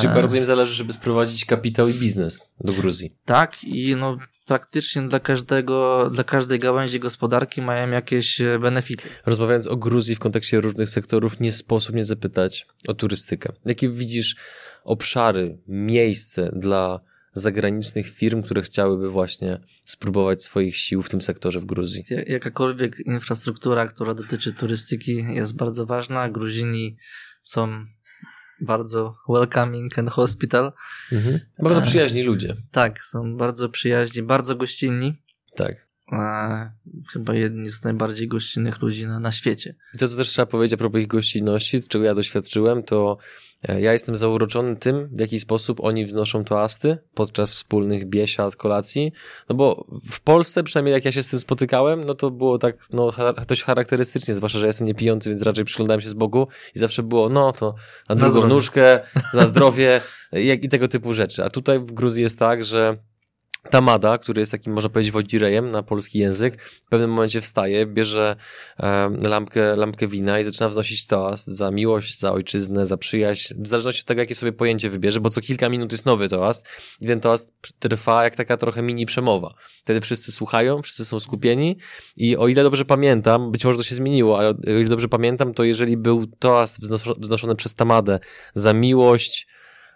Czy 0.00 0.08
bardzo 0.08 0.38
im 0.38 0.44
zależy, 0.44 0.74
żeby 0.74 0.92
sprowadzić 0.92 1.44
kapitał 1.44 1.88
i 1.88 1.94
biznes 1.94 2.40
do 2.60 2.72
Gruzji. 2.72 3.18
Tak, 3.24 3.64
i 3.64 3.96
no 3.96 4.18
praktycznie 4.46 5.02
dla 5.02 5.20
każdego, 5.20 6.10
dla 6.10 6.24
każdej 6.24 6.58
gałęzi 6.58 7.00
gospodarki 7.00 7.62
mają 7.62 7.90
jakieś 7.90 8.40
e, 8.40 8.58
benefity. 8.58 9.08
Rozmawiając 9.26 9.66
o 9.66 9.76
Gruzji 9.76 10.14
w 10.14 10.18
kontekście 10.18 10.60
różnych 10.60 10.88
sektorów, 10.88 11.40
nie 11.40 11.52
sposób 11.52 11.94
nie 11.94 12.04
zapytać 12.04 12.66
o 12.88 12.94
turystykę. 12.94 13.52
Jakie 13.64 13.90
widzisz 13.90 14.36
obszary, 14.84 15.58
miejsce 15.68 16.52
dla 16.56 17.00
zagranicznych 17.36 18.08
firm, 18.10 18.42
które 18.42 18.62
chciałyby 18.62 19.10
właśnie 19.10 19.60
spróbować 19.84 20.42
swoich 20.42 20.76
sił 20.76 21.02
w 21.02 21.08
tym 21.08 21.22
sektorze 21.22 21.60
w 21.60 21.64
Gruzji. 21.64 22.04
Jakakolwiek 22.26 23.00
infrastruktura, 23.06 23.86
która 23.86 24.14
dotyczy 24.14 24.52
turystyki 24.52 25.24
jest 25.34 25.56
bardzo 25.56 25.86
ważna. 25.86 26.28
Gruzini 26.28 26.96
są 27.42 27.86
bardzo 28.60 29.14
welcoming 29.28 29.98
and 29.98 30.10
hospital. 30.10 30.72
Mhm. 31.12 31.40
Bardzo 31.62 31.82
przyjaźni 31.82 32.22
ludzie. 32.22 32.56
Tak, 32.70 33.04
są 33.04 33.36
bardzo 33.36 33.68
przyjaźni, 33.68 34.22
bardzo 34.22 34.56
gościnni. 34.56 35.22
Tak. 35.54 35.85
E, 36.12 36.70
chyba 37.12 37.34
jedni 37.34 37.70
z 37.70 37.84
najbardziej 37.84 38.28
gościnnych 38.28 38.82
ludzi 38.82 39.06
na, 39.06 39.20
na 39.20 39.32
świecie. 39.32 39.74
I 39.94 39.98
to, 39.98 40.08
co 40.08 40.16
też 40.16 40.28
trzeba 40.28 40.46
powiedzieć 40.46 40.74
a 40.74 40.76
propos 40.76 41.00
ich 41.00 41.06
gościnności, 41.06 41.82
czego 41.88 42.04
ja 42.04 42.14
doświadczyłem, 42.14 42.82
to 42.82 43.18
e, 43.68 43.80
ja 43.80 43.92
jestem 43.92 44.16
zauroczony 44.16 44.76
tym, 44.76 45.08
w 45.12 45.20
jaki 45.20 45.40
sposób 45.40 45.80
oni 45.84 46.06
wznoszą 46.06 46.44
toasty 46.44 46.98
podczas 47.14 47.54
wspólnych 47.54 48.04
biesiad, 48.08 48.56
kolacji, 48.56 49.12
no 49.48 49.56
bo 49.56 49.84
w 50.10 50.20
Polsce, 50.20 50.62
przynajmniej 50.62 50.92
jak 50.92 51.04
ja 51.04 51.12
się 51.12 51.22
z 51.22 51.28
tym 51.28 51.38
spotykałem, 51.38 52.04
no 52.04 52.14
to 52.14 52.30
było 52.30 52.58
tak, 52.58 52.76
no 52.92 53.12
dość 53.48 53.62
charakterystycznie, 53.62 54.34
zwłaszcza, 54.34 54.58
że 54.58 54.66
jestem 54.66 54.86
niepijący, 54.86 55.30
więc 55.30 55.42
raczej 55.42 55.64
przyglądałem 55.64 56.00
się 56.00 56.08
z 56.08 56.14
boku 56.14 56.48
i 56.74 56.78
zawsze 56.78 57.02
było, 57.02 57.28
no 57.28 57.52
to 57.52 57.74
na 58.08 58.14
drugą 58.14 58.40
na 58.40 58.46
nóżkę, 58.46 59.00
za 59.32 59.46
zdrowie 59.46 60.00
jak, 60.32 60.64
i 60.64 60.68
tego 60.68 60.88
typu 60.88 61.14
rzeczy. 61.14 61.44
A 61.44 61.50
tutaj 61.50 61.78
w 61.78 61.92
Gruzji 61.92 62.22
jest 62.22 62.38
tak, 62.38 62.64
że 62.64 62.96
Tamada, 63.70 64.18
który 64.18 64.40
jest 64.40 64.52
takim, 64.52 64.72
można 64.72 64.90
powiedzieć, 64.90 65.12
wodzirejem 65.12 65.70
na 65.70 65.82
polski 65.82 66.18
język, 66.18 66.62
w 66.62 66.88
pewnym 66.88 67.10
momencie 67.10 67.40
wstaje, 67.40 67.86
bierze 67.86 68.36
lampkę, 69.22 69.76
lampkę 69.76 70.06
wina 70.06 70.40
i 70.40 70.44
zaczyna 70.44 70.68
wznosić 70.68 71.06
toast 71.06 71.46
za 71.46 71.70
miłość, 71.70 72.18
za 72.18 72.32
ojczyznę, 72.32 72.86
za 72.86 72.96
przyjaźń, 72.96 73.54
w 73.58 73.68
zależności 73.68 74.00
od 74.00 74.06
tego, 74.06 74.20
jakie 74.20 74.34
sobie 74.34 74.52
pojęcie 74.52 74.90
wybierze, 74.90 75.20
bo 75.20 75.30
co 75.30 75.40
kilka 75.40 75.68
minut 75.68 75.92
jest 75.92 76.06
nowy 76.06 76.28
toast 76.28 76.68
i 77.00 77.06
ten 77.06 77.20
toast 77.20 77.52
trwa 77.78 78.24
jak 78.24 78.36
taka 78.36 78.56
trochę 78.56 78.82
mini 78.82 79.06
przemowa. 79.06 79.54
Wtedy 79.80 80.00
wszyscy 80.00 80.32
słuchają, 80.32 80.82
wszyscy 80.82 81.04
są 81.04 81.20
skupieni 81.20 81.76
i 82.16 82.36
o 82.36 82.48
ile 82.48 82.62
dobrze 82.62 82.84
pamiętam, 82.84 83.52
być 83.52 83.64
może 83.64 83.78
to 83.78 83.84
się 83.84 83.94
zmieniło, 83.94 84.38
ale 84.38 84.48
o 84.50 84.78
ile 84.80 84.88
dobrze 84.88 85.08
pamiętam, 85.08 85.54
to 85.54 85.64
jeżeli 85.64 85.96
był 85.96 86.26
toast 86.26 86.80
wznoszony 87.18 87.56
przez 87.56 87.74
Tamadę 87.74 88.18
za 88.54 88.72
miłość 88.72 89.46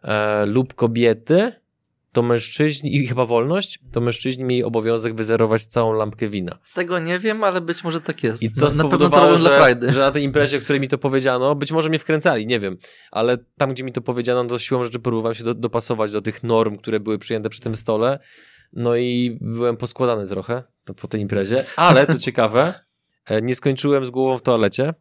e, 0.02 0.46
lub 0.46 0.74
kobiety, 0.74 1.59
to 2.12 2.22
mężczyźni, 2.22 2.96
i 2.96 3.06
chyba 3.06 3.26
wolność, 3.26 3.78
to 3.92 4.00
mężczyźni 4.00 4.44
mieli 4.44 4.64
obowiązek 4.64 5.14
wyzerować 5.14 5.64
całą 5.64 5.92
lampkę 5.92 6.28
wina. 6.28 6.58
Tego 6.74 6.98
nie 6.98 7.18
wiem, 7.18 7.44
ale 7.44 7.60
być 7.60 7.84
może 7.84 8.00
tak 8.00 8.24
jest. 8.24 8.42
I 8.42 8.52
co 8.52 8.66
na, 8.66 8.72
spowodowało, 8.72 9.36
że, 9.36 9.76
że 9.88 10.00
na 10.00 10.10
tej 10.10 10.22
imprezie, 10.22 10.58
o 10.58 10.60
której 10.60 10.80
mi 10.80 10.88
to 10.88 10.98
powiedziano, 10.98 11.54
być 11.54 11.72
może 11.72 11.88
mnie 11.88 11.98
wkręcali, 11.98 12.46
nie 12.46 12.60
wiem, 12.60 12.76
ale 13.10 13.38
tam, 13.58 13.70
gdzie 13.70 13.84
mi 13.84 13.92
to 13.92 14.00
powiedziano, 14.00 14.44
to 14.44 14.58
siłą 14.58 14.84
rzeczy 14.84 14.98
próbowałem 14.98 15.34
się 15.34 15.44
do, 15.44 15.54
dopasować 15.54 16.12
do 16.12 16.20
tych 16.20 16.42
norm, 16.42 16.76
które 16.76 17.00
były 17.00 17.18
przyjęte 17.18 17.48
przy 17.48 17.60
tym 17.60 17.74
stole, 17.74 18.18
no 18.72 18.96
i 18.96 19.38
byłem 19.40 19.76
poskładany 19.76 20.26
trochę 20.26 20.62
po 21.00 21.08
tej 21.08 21.20
imprezie, 21.20 21.64
ale 21.76 22.06
co 22.06 22.18
ciekawe, 22.18 22.74
e, 23.26 23.42
nie 23.42 23.54
skończyłem 23.54 24.06
z 24.06 24.10
głową 24.10 24.38
w 24.38 24.42
toalecie, 24.42 24.94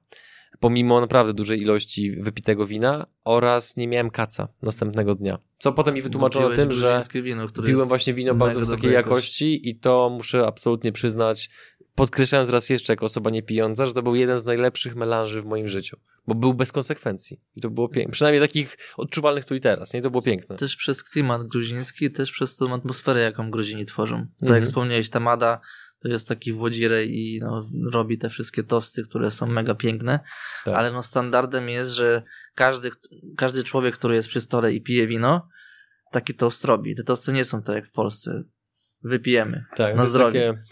pomimo 0.60 1.02
naprawdę 1.02 1.34
dużej 1.34 1.62
ilości 1.62 2.12
wypitego 2.12 2.68
wina 2.68 3.08
oraz 3.26 3.78
nie 3.78 3.88
miałem 3.88 4.10
kaca 4.10 4.48
następnego 4.62 5.16
dnia. 5.16 5.38
Co 5.58 5.72
potem 5.74 5.96
mi 5.96 6.02
wytłumaczono 6.02 6.50
tym, 6.50 6.72
że 6.72 7.02
wino, 7.14 7.48
piłem 7.66 7.88
właśnie 7.88 8.14
wino 8.14 8.36
bardzo 8.36 8.60
wysokiej 8.60 8.94
jakości 8.94 9.70
i 9.70 9.76
to 9.76 10.10
muszę 10.18 10.48
absolutnie 10.48 10.92
przyznać, 10.92 11.50
podkreślając 11.96 12.50
raz 12.50 12.70
jeszcze 12.70 12.94
jako 12.94 13.06
osoba 13.06 13.30
niepijąca, 13.30 13.88
że 13.88 13.94
to 13.94 14.02
był 14.02 14.16
jeden 14.16 14.40
z 14.40 14.46
najlepszych 14.46 14.96
melanży 14.96 15.42
w 15.42 15.46
moim 15.46 15.68
życiu, 15.68 15.98
bo 16.28 16.36
był 16.36 16.54
bez 16.54 16.72
konsekwencji 16.72 17.42
i 17.56 17.62
to 17.62 17.70
było 17.70 17.90
piękne. 17.90 18.12
Przynajmniej 18.12 18.42
takich 18.42 18.78
odczuwalnych 18.98 19.46
tu 19.46 19.56
i 19.56 19.60
teraz, 19.60 19.94
nie? 19.94 20.02
To 20.02 20.12
było 20.12 20.22
piękne. 20.22 20.56
Też 20.56 20.76
przez 20.76 21.04
klimat 21.04 21.44
gruziński, 21.44 22.12
też 22.12 22.32
przez 22.32 22.56
tą 22.56 22.74
atmosferę, 22.74 23.22
jaką 23.22 23.52
Gruzini 23.52 23.86
tworzą. 23.86 24.16
Tak 24.16 24.42
Mhm. 24.42 24.60
jak 24.60 24.66
wspomniałeś, 24.70 25.10
Tamada 25.10 25.62
to 26.02 26.08
jest 26.08 26.28
taki 26.28 26.54
włodzirej 26.54 27.18
i 27.18 27.40
no, 27.40 27.70
robi 27.92 28.18
te 28.18 28.30
wszystkie 28.30 28.64
tosty, 28.64 29.04
które 29.04 29.32
są 29.32 29.46
mega 29.48 29.76
piękne, 29.76 30.20
Tak. 30.66 30.76
ale 30.76 30.92
no 30.92 31.04
standardem 31.04 31.70
jest, 31.70 31.92
że 31.92 32.24
każdy, 32.56 32.92
każdy 33.38 33.64
człowiek, 33.64 33.96
który 33.98 34.16
jest 34.16 34.30
przy 34.30 34.42
stole 34.42 34.74
i 34.74 34.82
pije 34.82 35.08
wino, 35.08 35.48
taki 36.12 36.34
tost 36.34 36.66
robi. 36.66 36.96
Te 36.96 37.04
tosty 37.04 37.34
nie 37.34 37.46
są 37.46 37.62
tak 37.64 37.76
jak 37.76 37.88
w 37.88 37.92
Polsce. 37.92 38.44
Wypijemy. 39.04 39.66
Tak, 39.76 39.96
jest 39.98 40.10
zdrowie. 40.10 40.54
takie- 40.54 40.64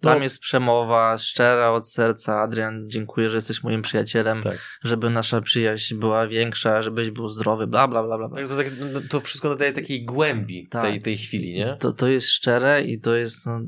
Tam 0.00 0.18
No. 0.18 0.24
jest 0.24 0.40
przemowa 0.40 1.18
szczera 1.18 1.70
od 1.70 1.90
serca. 1.90 2.40
Adrian, 2.40 2.88
dziękuję, 2.90 3.30
że 3.30 3.36
jesteś 3.36 3.62
moim 3.62 3.82
przyjacielem, 3.82 4.42
Tak. 4.42 4.58
żeby 4.84 5.10
nasza 5.10 5.40
przyjaźń 5.40 5.94
była 5.94 6.26
większa, 6.26 6.82
żebyś 6.82 7.10
był 7.10 7.28
zdrowy, 7.28 7.66
bla, 7.66 7.88
bla, 7.88 8.02
bla, 8.02 8.18
bla. 8.18 8.28
bla. 8.28 8.38
Tak, 8.38 8.48
to, 8.48 8.56
tak, 8.56 8.66
no, 8.92 9.00
to 9.10 9.20
wszystko 9.20 9.48
nadaje 9.48 9.72
takiej 9.72 10.04
głębi 10.04 10.68
Tak. 10.68 10.82
tej, 10.82 11.00
tej 11.02 11.18
chwili, 11.18 11.54
nie? 11.54 11.76
To, 11.80 11.92
to 11.92 12.08
jest 12.08 12.26
szczere 12.28 12.82
i 12.82 13.00
to 13.00 13.14
jest, 13.14 13.46
no, 13.46 13.60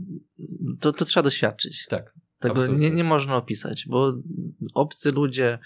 to, 0.80 0.92
to 0.92 1.04
trzeba 1.04 1.24
doświadczyć. 1.24 1.86
Tak. 1.86 2.14
Tego 2.38 2.54
absolutnie. 2.54 2.90
nie, 2.90 2.96
nie 2.96 3.04
można 3.04 3.36
opisać, 3.36 3.86
bo 3.88 4.14
obcy 4.74 5.12
ludzie 5.12 5.58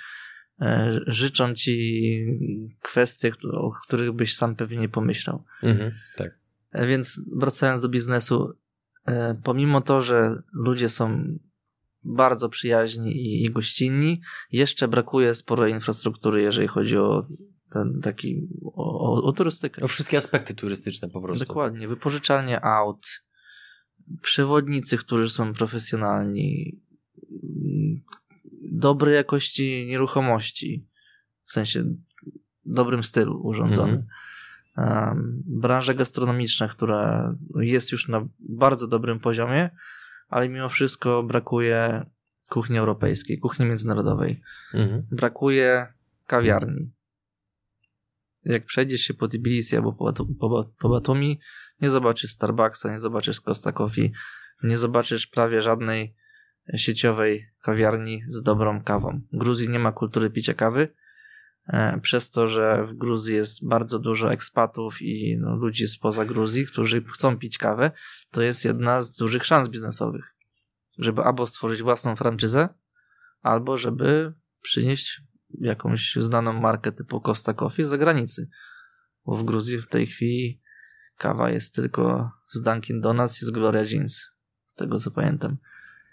e, 0.61 1.01
życzą 1.07 1.55
ci 1.55 2.25
kwestie, 2.83 3.33
o 3.53 3.71
których 3.71 4.13
byś 4.13 4.35
sam 4.35 4.57
pewnie 4.57 4.79
nie 4.79 4.89
pomyślał. 4.89 5.45
Mhm, 5.63 5.93
tak. 6.17 6.39
E, 6.73 6.87
Więc 6.87 7.21
wracając 7.37 7.83
do 7.83 7.89
biznesu, 7.89 8.53
e, 9.07 9.35
pomimo 9.45 9.81
to, 9.81 10.03
że 10.03 10.43
ludzie 10.53 10.89
są 10.89 11.39
bardzo 12.05 12.49
przyjaźni 12.49 13.17
i, 13.17 13.45
i 13.45 13.51
gościnni, 13.51 14.21
jeszcze 14.53 14.89
brakuje 14.89 15.35
sporo 15.35 15.67
infrastruktury, 15.67 16.43
jeżeli 16.43 16.69
chodzi 16.69 16.97
o 16.97 17.27
ten 17.73 18.01
taki, 18.03 18.49
o, 18.65 19.01
o, 19.01 19.23
o 19.23 19.33
turystykę. 19.33 19.81
No, 19.83 19.89
wszystkie 19.89 20.19
aspekty 20.19 20.55
turystyczne 20.55 21.09
po 21.09 21.21
prostu. 21.23 21.45
Dokładnie. 21.47 21.89
Wypożyczalnie 21.89 22.65
aut, 22.65 23.07
przewodnicy, 24.23 24.97
którzy 24.97 25.31
są 25.31 25.55
profesjonalni, 25.55 26.81
dobrej 28.73 29.15
jakości 29.15 29.87
nieruchomości, 29.89 30.87
w 31.45 31.53
sensie 31.53 31.85
dobrym 32.65 33.03
stylu 33.03 33.41
urządzone. 33.43 34.03
Um, 34.77 35.43
branża 35.47 35.95
gastronomiczna, 35.95 36.69
która 36.69 37.35
jest 37.61 37.93
już 37.93 38.09
na 38.09 38.29
bardzo 38.39 38.89
dobrym 38.89 39.21
poziomie, 39.21 39.71
ale 40.29 40.49
mimo 40.49 40.69
wszystko 40.69 41.23
brakuje 41.23 42.07
kuchni 42.49 42.79
europejskiej, 42.79 43.39
kuchni 43.39 43.67
międzynarodowej. 43.67 44.41
Mhm. 44.75 45.03
Brakuje 45.11 45.87
kawiarni. 46.27 46.91
Jak 48.49 48.65
przejdziesz 48.65 49.01
się 49.01 49.15
po 49.15 49.29
Tbilisi 49.29 49.77
albo 49.77 49.93
po, 49.93 50.25
po, 50.41 50.65
po 50.79 50.89
Batumi, 50.89 51.41
nie 51.81 51.91
zobaczysz 51.91 52.31
Starbucksa, 52.31 52.91
nie 52.91 52.99
zobaczysz 52.99 53.41
Costa 53.41 53.73
Coffee, 53.73 54.13
nie 54.63 54.79
zobaczysz 54.79 55.27
prawie 55.27 55.63
żadnej 55.63 56.15
sieciowej 56.77 57.51
kawiarni 57.63 58.23
z 58.29 58.43
dobrą 58.43 58.83
kawą. 58.83 59.21
W 59.33 59.39
Gruzji 59.39 59.69
nie 59.69 59.79
ma 59.79 59.93
kultury 59.93 60.31
picia 60.31 60.55
kawy, 60.55 60.89
e, 61.67 62.01
przez 62.01 62.31
to, 62.31 62.49
że 62.49 62.87
w 62.87 62.95
Gruzji 62.95 63.35
jest 63.35 63.69
bardzo 63.69 63.99
dużo 63.99 64.33
ekspatów 64.33 65.03
i 65.03 65.37
no, 65.41 65.57
ludzi 65.57 65.89
spoza 65.89 66.25
Gruzji, 66.25 66.67
którzy 66.67 67.03
chcą 67.03 67.39
pić 67.39 67.59
kawę, 67.59 67.91
to 68.31 68.43
jest 68.43 68.65
jedna 68.65 69.03
z 69.03 69.17
dużych 69.17 69.45
szans 69.45 69.69
biznesowych. 69.69 70.35
Żeby 70.99 71.23
albo 71.23 71.47
stworzyć 71.47 71.83
własną 71.83 72.17
franczyzę, 72.17 72.69
albo 73.43 73.79
żeby 73.79 74.33
przynieść 74.63 75.23
jakąś 75.61 76.17
znaną 76.21 76.53
markę 76.53 76.93
typu 76.93 77.21
Costa 77.21 77.55
Coffee 77.55 77.85
z 77.85 77.89
zagranicy. 77.89 78.49
Bo 79.27 79.35
w 79.37 79.45
Gruzji 79.45 79.79
w 79.79 79.87
tej 79.87 80.07
chwili 80.07 80.61
kawa 81.17 81.51
jest 81.51 81.75
tylko 81.75 82.31
z 82.49 82.63
Dunkin 82.63 83.01
Donuts 83.01 83.43
i 83.43 83.47
z 83.47 83.51
Gloria 83.51 83.83
Jeans. 83.83 84.27
Z 84.67 84.75
tego 84.75 84.99
co 84.99 85.11
pamiętam. 85.11 85.57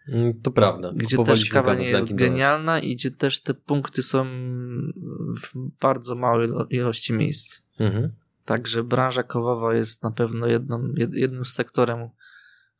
Mm, 0.08 0.42
To 0.42 0.52
prawda. 0.52 0.92
Gdzie 0.96 1.18
też 1.24 1.50
kawa 1.50 1.76
nie 1.76 1.90
jest 1.90 2.16
genialna 2.16 2.80
i 2.80 2.96
gdzie 2.96 3.12
też 3.12 3.42
te 3.42 3.54
punkty 3.54 4.04
są 4.04 4.26
w 5.44 5.52
bardzo 5.82 6.16
małej 6.16 6.50
ilo- 6.50 6.68
ilości 6.70 7.14
miejsc. 7.14 7.62
Mhm. 7.80 8.12
Także 8.46 8.84
branża 8.84 9.24
kawowa 9.24 9.76
jest 9.76 10.04
na 10.04 10.12
pewno 10.12 10.48
jedną, 10.48 10.80
jed- 10.88 11.14
jednym 11.16 11.46
z 11.46 11.54
sektorem, 11.54 12.10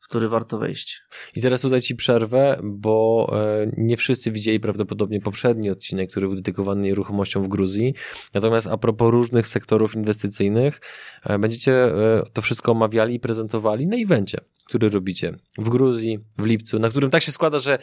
w 0.06 0.08
który 0.08 0.28
warto 0.28 0.58
wejść. 0.58 1.02
I 1.36 1.40
teraz 1.40 1.60
tutaj 1.60 1.80
ci 1.80 1.94
przerwę, 1.94 2.60
bo 2.62 3.30
e, 3.32 3.70
nie 3.76 3.96
wszyscy 3.96 4.32
widzieli 4.32 4.60
prawdopodobnie 4.60 5.20
poprzedni 5.20 5.70
odcinek, 5.70 6.10
który 6.10 6.26
był 6.26 6.36
dedykowany 6.36 6.82
nieruchomościom 6.82 7.42
w 7.42 7.48
Gruzji. 7.48 7.94
Natomiast 8.34 8.66
a 8.66 8.76
propos 8.76 9.10
różnych 9.10 9.48
sektorów 9.48 9.94
inwestycyjnych, 9.94 10.80
e, 11.24 11.38
będziecie 11.38 11.72
e, 11.72 12.22
to 12.32 12.42
wszystko 12.42 12.72
omawiali 12.72 13.14
i 13.14 13.20
prezentowali 13.20 13.88
na 13.88 13.96
evencie, 13.96 14.40
który 14.66 14.88
robicie 14.90 15.38
w 15.58 15.68
Gruzji, 15.68 16.18
w 16.38 16.44
lipcu, 16.44 16.78
na 16.78 16.90
którym 16.90 17.10
tak 17.10 17.22
się 17.22 17.32
składa, 17.32 17.58
że 17.58 17.78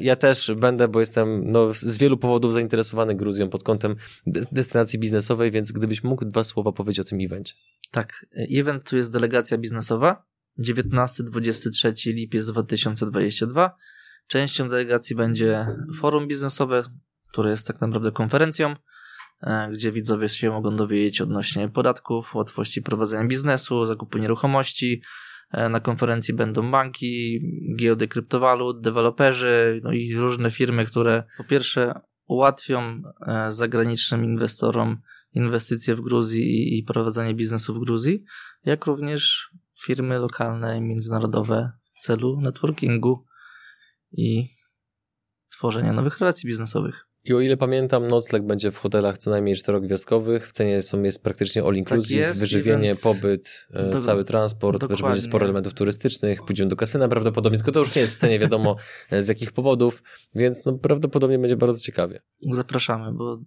ja 0.00 0.16
też 0.16 0.50
będę, 0.56 0.88
bo 0.88 1.00
jestem 1.00 1.52
no, 1.52 1.72
z 1.72 1.98
wielu 1.98 2.16
powodów 2.16 2.52
zainteresowany 2.52 3.14
Gruzją 3.14 3.48
pod 3.48 3.62
kątem 3.62 3.96
de- 4.26 4.42
destynacji 4.52 4.98
biznesowej, 4.98 5.50
więc 5.50 5.72
gdybyś 5.72 6.04
mógł 6.04 6.24
dwa 6.24 6.44
słowa 6.44 6.72
powiedzieć 6.72 7.00
o 7.00 7.04
tym 7.04 7.18
evencie. 7.20 7.54
Tak, 7.90 8.26
event 8.56 8.90
tu 8.90 8.96
jest 8.96 9.12
delegacja 9.12 9.58
biznesowa. 9.58 10.27
19-23 10.58 12.12
lipiec 12.14 12.46
2022. 12.46 13.76
Częścią 14.26 14.68
delegacji 14.68 15.16
będzie 15.16 15.66
forum 16.00 16.28
biznesowe, 16.28 16.82
które 17.32 17.50
jest 17.50 17.66
tak 17.66 17.80
naprawdę 17.80 18.12
konferencją, 18.12 18.74
e, 19.42 19.70
gdzie 19.72 19.92
widzowie 19.92 20.28
się 20.28 20.50
mogą 20.50 20.76
dowiedzieć 20.76 21.20
odnośnie 21.20 21.68
podatków, 21.68 22.34
łatwości 22.34 22.82
prowadzenia 22.82 23.24
biznesu, 23.28 23.86
zakupu 23.86 24.18
nieruchomości. 24.18 25.02
E, 25.52 25.68
Na 25.68 25.80
konferencji 25.80 26.34
będą 26.34 26.70
banki, 26.70 27.40
giełdy 27.78 28.08
kryptowalut, 28.08 28.80
deweloperzy 28.80 29.80
no 29.84 29.92
i 29.92 30.14
różne 30.14 30.50
firmy, 30.50 30.84
które 30.86 31.24
po 31.36 31.44
pierwsze 31.44 32.00
ułatwią 32.26 33.02
e, 33.26 33.52
zagranicznym 33.52 34.24
inwestorom 34.24 35.00
inwestycje 35.32 35.94
w 35.94 36.00
Gruzji 36.00 36.42
i- 36.42 36.78
i 36.78 36.82
prowadzenie 36.82 37.34
biznesu 37.34 37.74
w 37.74 37.78
Gruzji, 37.84 38.24
jak 38.64 38.86
również 38.86 39.50
firmy 39.84 40.18
lokalne 40.18 40.78
i 40.78 40.82
międzynarodowe 40.82 41.72
w 41.94 42.00
celu 42.00 42.40
networkingu 42.40 43.24
i 44.12 44.48
tworzenia 45.52 45.92
nowych 45.92 46.18
relacji 46.20 46.46
biznesowych. 46.48 47.04
I 47.24 47.34
o 47.34 47.40
ile 47.40 47.56
pamiętam, 47.56 48.08
nocleg 48.08 48.46
będzie 48.46 48.70
w 48.70 48.78
hotelach 48.78 49.18
co 49.18 49.30
najmniej 49.30 49.56
czterogwiazdkowych. 49.56 50.48
W 50.48 50.52
cenie 50.52 50.82
są, 50.82 51.02
jest 51.02 51.22
praktycznie 51.22 51.62
all 51.64 51.74
inclusive, 51.74 52.20
Tak 52.20 52.28
jest, 52.28 52.40
wyżywienie, 52.40 52.94
event- 52.94 53.02
pobyt, 53.02 53.66
e, 53.70 53.90
Do- 53.90 54.00
cały 54.00 54.24
transport, 54.24 54.80
dokładnie. 54.80 55.06
będzie 55.06 55.20
sporo 55.20 55.44
elementów 55.44 55.74
turystycznych, 55.74 56.42
pójdziemy 56.44 56.70
do 56.70 56.76
kasyna 56.76 57.08
prawdopodobnie, 57.08 57.58
tylko 57.58 57.72
to 57.72 57.80
już 57.80 57.94
nie 57.94 58.02
jest 58.02 58.14
w 58.14 58.18
cenie 58.18 58.38
wiadomo 58.38 58.76
e, 59.10 59.22
z 59.22 59.28
jakich 59.28 59.52
powodów, 59.52 60.02
więc 60.34 60.66
no, 60.66 60.72
prawdopodobnie 60.72 61.38
będzie 61.38 61.56
bardzo 61.56 61.80
ciekawie. 61.80 62.20
Zapraszamy, 62.50 63.12
bo 63.12 63.38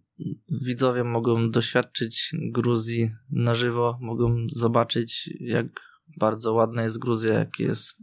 widzowie 0.50 1.04
mogą 1.04 1.52
doświadczyć 1.52 2.32
Gruzji 2.52 3.12
na 3.32 3.56
żywo, 3.56 3.98
mogą 4.02 4.36
zobaczyć, 4.52 5.30
jak 5.40 5.91
bardzo 6.20 6.54
ładna 6.54 6.84
jest 6.84 7.00
Gruzja, 7.00 7.34
jakie 7.34 7.64
jest 7.64 7.96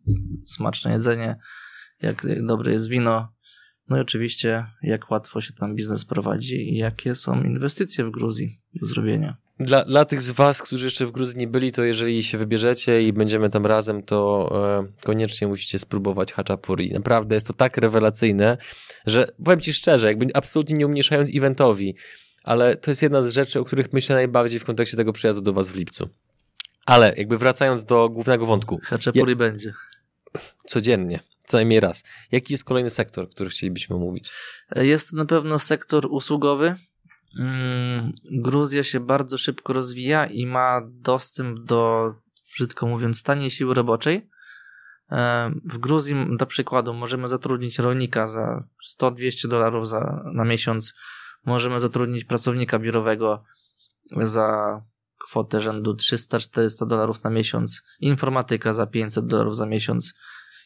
smaczne 0.46 0.92
jedzenie, 0.92 1.36
jak, 2.02 2.24
jak 2.24 2.46
dobre 2.46 2.72
jest 2.72 2.88
wino. 2.88 3.28
No 3.88 3.96
i 3.96 4.00
oczywiście, 4.00 4.66
jak 4.82 5.10
łatwo 5.10 5.40
się 5.40 5.52
tam 5.52 5.74
biznes 5.74 6.04
prowadzi 6.04 6.74
i 6.74 6.76
jakie 6.76 7.14
są 7.14 7.42
inwestycje 7.42 8.04
w 8.04 8.10
Gruzji 8.10 8.60
do 8.74 8.86
zrobienia. 8.86 9.36
Dla, 9.60 9.84
dla 9.84 10.04
tych 10.04 10.22
z 10.22 10.30
Was, 10.30 10.62
którzy 10.62 10.84
jeszcze 10.84 11.06
w 11.06 11.10
Gruzji 11.10 11.38
nie 11.38 11.48
byli, 11.48 11.72
to 11.72 11.84
jeżeli 11.84 12.22
się 12.22 12.38
wybierzecie 12.38 13.02
i 13.02 13.12
będziemy 13.12 13.50
tam 13.50 13.66
razem, 13.66 14.02
to 14.02 14.50
e, 14.78 15.04
koniecznie 15.04 15.48
musicie 15.48 15.78
spróbować 15.78 16.32
haczapuri. 16.32 16.92
Naprawdę 16.92 17.34
jest 17.34 17.46
to 17.46 17.52
tak 17.52 17.76
rewelacyjne, 17.76 18.58
że 19.06 19.28
powiem 19.44 19.60
Ci 19.60 19.72
szczerze, 19.72 20.06
jakby 20.06 20.26
absolutnie 20.34 20.76
nie 20.76 20.86
umniejszając 20.86 21.30
eventowi, 21.36 21.94
ale 22.44 22.76
to 22.76 22.90
jest 22.90 23.02
jedna 23.02 23.22
z 23.22 23.28
rzeczy, 23.28 23.60
o 23.60 23.64
których 23.64 23.92
myślę 23.92 24.16
najbardziej 24.16 24.60
w 24.60 24.64
kontekście 24.64 24.96
tego 24.96 25.12
przyjazdu 25.12 25.42
do 25.42 25.52
Was 25.52 25.70
w 25.70 25.76
lipcu. 25.76 26.08
Ale 26.88 27.14
jakby 27.16 27.38
wracając 27.38 27.84
do 27.84 28.08
głównego 28.08 28.46
wątku. 28.46 28.80
Haczepuri 28.82 29.32
ja... 29.32 29.36
będzie. 29.36 29.74
Codziennie, 30.66 31.20
co 31.44 31.56
najmniej 31.56 31.80
raz. 31.80 32.04
Jaki 32.32 32.54
jest 32.54 32.64
kolejny 32.64 32.90
sektor, 32.90 33.30
który 33.30 33.50
chcielibyśmy 33.50 33.96
omówić? 33.96 34.32
Jest 34.76 35.12
na 35.12 35.24
pewno 35.24 35.58
sektor 35.58 36.06
usługowy. 36.10 36.74
Mm, 37.38 38.12
Gruzja 38.32 38.84
się 38.84 39.00
bardzo 39.00 39.38
szybko 39.38 39.72
rozwija 39.72 40.26
i 40.26 40.46
ma 40.46 40.80
dostęp 40.84 41.64
do, 41.64 42.14
brzydko 42.54 42.86
mówiąc, 42.86 43.22
taniej 43.22 43.50
siły 43.50 43.74
roboczej. 43.74 44.30
E, 45.10 45.50
w 45.64 45.78
Gruzji, 45.78 46.14
dla 46.36 46.46
przykładu, 46.46 46.94
możemy 46.94 47.28
zatrudnić 47.28 47.78
rolnika 47.78 48.26
za 48.26 48.64
100-200 48.98 49.48
dolarów 49.48 49.88
na 50.32 50.44
miesiąc. 50.44 50.94
Możemy 51.44 51.80
zatrudnić 51.80 52.24
pracownika 52.24 52.78
biurowego 52.78 53.44
za 54.16 54.80
kwotę 55.26 55.60
rzędu 55.60 55.92
300-400 55.94 56.86
dolarów 56.86 57.24
na 57.24 57.30
miesiąc, 57.30 57.82
informatyka 58.00 58.72
za 58.72 58.86
500 58.86 59.26
dolarów 59.26 59.56
za 59.56 59.66
miesiąc. 59.66 60.14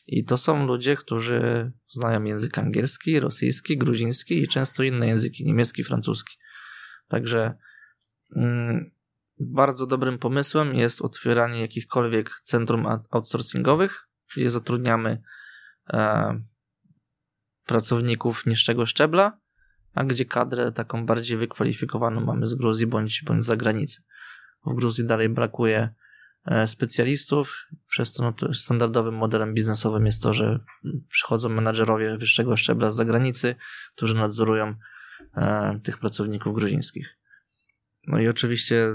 I 0.07 0.25
to 0.25 0.39
są 0.39 0.67
ludzie, 0.67 0.97
którzy 0.97 1.73
znają 1.89 2.25
język 2.25 2.59
angielski, 2.59 3.21
rosyjski, 3.21 3.79
gruziński 3.79 4.43
i 4.43 4.49
często 4.49 4.83
inne 4.83 5.07
języki, 5.07 5.45
niemiecki, 5.45 5.85
francuski. 5.85 6.37
Także 7.09 7.55
mm, 8.37 8.91
bardzo 9.39 9.87
dobrym 9.87 10.19
pomysłem 10.19 10.75
jest 10.75 11.03
otwieranie 11.03 11.61
jakichkolwiek 11.61 12.31
centrum 12.45 12.87
outsourcingowych, 13.11 14.09
gdzie 14.37 14.51
zatrudniamy 14.51 15.23
e, 15.93 16.41
pracowników 17.67 18.47
niższego 18.47 18.87
szczebla, 18.87 19.39
a 19.95 20.05
gdzie 20.05 20.25
kadrę 20.25 20.73
taką 20.73 21.07
bardziej 21.07 21.37
wykwalifikowaną 21.37 22.21
mamy 22.21 22.47
z 22.47 22.55
Gruzji 22.55 22.87
bądź, 22.87 23.23
bądź 23.27 23.45
z 23.45 23.47
zagranicy. 23.47 24.03
W 24.67 24.75
Gruzji 24.75 25.05
dalej 25.05 25.29
brakuje 25.29 25.95
e, 26.47 26.69
specjalistów, 26.69 27.67
przez 27.89 28.13
to, 28.13 28.23
no, 28.23 28.55
standardowym 28.55 29.15
modelem 29.15 29.55
biznesowym 29.55 30.07
jest 30.07 30.23
to, 30.23 30.35
że 30.35 30.61
przychodzą 31.09 31.49
menadżerowie 31.49 32.17
wyższego 32.17 32.57
szczebla 32.57 32.91
z 32.91 32.97
zagranicy, 32.97 33.55
którzy 33.97 34.15
nadzorują 34.15 34.75
e, 35.37 35.81
tych 35.83 35.99
pracowników 35.99 36.55
gruzińskich. 36.55 37.19
No 38.07 38.19
i 38.19 38.29
oczywiście, 38.29 38.89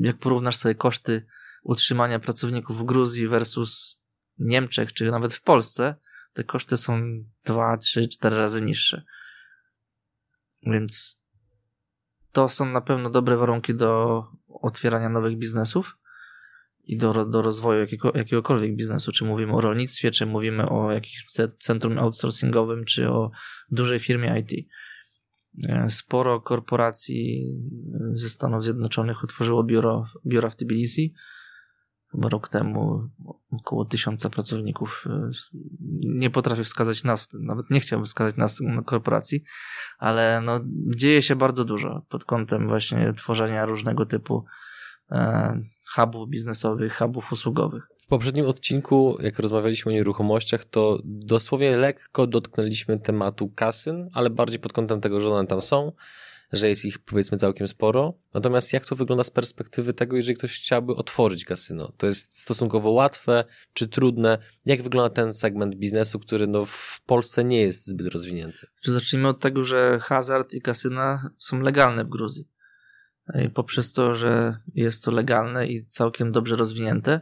jak 0.00 0.18
porównasz 0.18 0.56
sobie 0.56 0.74
koszty 0.74 1.26
utrzymania 1.62 2.20
pracowników 2.20 2.78
w 2.78 2.84
Gruzji 2.84 3.28
versus 3.28 4.00
Niemczech, 4.38 4.92
czy 4.92 5.10
nawet 5.10 5.34
w 5.34 5.42
Polsce, 5.42 5.94
te 6.32 6.44
koszty 6.44 6.76
są 6.76 7.00
2, 7.44 7.76
3, 7.76 8.08
4 8.08 8.36
razy 8.36 8.62
niższe. 8.62 9.04
Więc 10.62 11.22
to 12.32 12.48
są 12.48 12.66
na 12.66 12.80
pewno 12.80 13.10
dobre 13.10 13.36
warunki 13.36 13.74
do 13.74 14.22
otwierania 14.66 15.08
nowych 15.08 15.36
biznesów 15.36 15.96
i 16.84 16.96
do, 16.96 17.26
do 17.26 17.42
rozwoju 17.42 17.80
jakiego, 17.80 18.12
jakiegokolwiek 18.14 18.76
biznesu, 18.76 19.12
czy 19.12 19.24
mówimy 19.24 19.52
o 19.52 19.60
rolnictwie, 19.60 20.10
czy 20.10 20.26
mówimy 20.26 20.68
o 20.68 20.92
jakimś 20.92 21.24
centrum 21.58 21.98
outsourcingowym, 21.98 22.84
czy 22.84 23.10
o 23.10 23.30
dużej 23.70 23.98
firmie 23.98 24.38
IT. 24.38 24.68
E, 25.68 25.90
sporo 25.90 26.40
korporacji 26.40 27.44
ze 28.14 28.30
Stanów 28.30 28.64
Zjednoczonych 28.64 29.24
utworzyło 29.24 29.64
biuro, 29.64 30.06
biura 30.26 30.50
w 30.50 30.56
Tbilisi. 30.56 31.14
Chyba 32.16 32.28
rok 32.28 32.48
temu 32.48 33.08
około 33.50 33.84
tysiąca 33.84 34.30
pracowników. 34.30 35.04
E, 35.10 35.30
nie 36.00 36.30
potrafię 36.30 36.64
wskazać 36.64 37.04
nazw, 37.04 37.28
nawet 37.40 37.70
nie 37.70 37.80
chciałbym 37.80 38.06
wskazać 38.06 38.36
nazw 38.36 38.60
korporacji, 38.84 39.42
ale 39.98 40.40
no, 40.44 40.60
dzieje 40.96 41.22
się 41.22 41.36
bardzo 41.36 41.64
dużo 41.64 42.06
pod 42.08 42.24
kątem 42.24 42.68
właśnie 42.68 43.12
tworzenia 43.12 43.66
różnego 43.66 44.06
typu 44.06 44.44
e, 45.10 45.60
hubów 45.94 46.28
biznesowych, 46.28 46.98
hubów 46.98 47.32
usługowych. 47.32 47.88
W 48.02 48.08
poprzednim 48.08 48.46
odcinku, 48.46 49.16
jak 49.20 49.38
rozmawialiśmy 49.38 49.92
o 49.92 49.94
nieruchomościach, 49.94 50.64
to 50.64 50.98
dosłownie 51.04 51.76
lekko 51.76 52.26
dotknęliśmy 52.26 52.98
tematu 52.98 53.48
kasyn, 53.48 54.08
ale 54.14 54.30
bardziej 54.30 54.58
pod 54.58 54.72
kątem 54.72 55.00
tego, 55.00 55.20
że 55.20 55.30
one 55.30 55.46
tam 55.46 55.60
są, 55.60 55.92
że 56.52 56.68
jest 56.68 56.84
ich 56.84 56.98
powiedzmy 56.98 57.38
całkiem 57.38 57.68
sporo. 57.68 58.14
Natomiast 58.34 58.72
jak 58.72 58.86
to 58.86 58.96
wygląda 58.96 59.24
z 59.24 59.30
perspektywy 59.30 59.92
tego, 59.92 60.16
jeżeli 60.16 60.38
ktoś 60.38 60.60
chciałby 60.60 60.94
otworzyć 60.94 61.44
kasyno? 61.44 61.92
To 61.96 62.06
jest 62.06 62.38
stosunkowo 62.38 62.90
łatwe 62.90 63.44
czy 63.72 63.88
trudne? 63.88 64.38
Jak 64.64 64.82
wygląda 64.82 65.10
ten 65.10 65.34
segment 65.34 65.74
biznesu, 65.74 66.18
który 66.18 66.46
no 66.46 66.64
w 66.64 67.00
Polsce 67.06 67.44
nie 67.44 67.60
jest 67.60 67.86
zbyt 67.86 68.06
rozwinięty? 68.06 68.66
Zacznijmy 68.82 69.28
od 69.28 69.40
tego, 69.40 69.64
że 69.64 69.98
hazard 70.02 70.54
i 70.54 70.60
kasyna 70.60 71.30
są 71.38 71.60
legalne 71.60 72.04
w 72.04 72.08
Gruzji. 72.08 72.48
I 73.44 73.50
poprzez 73.50 73.92
to, 73.92 74.14
że 74.14 74.56
jest 74.74 75.04
to 75.04 75.10
legalne 75.10 75.66
i 75.66 75.86
całkiem 75.86 76.32
dobrze 76.32 76.56
rozwinięte, 76.56 77.20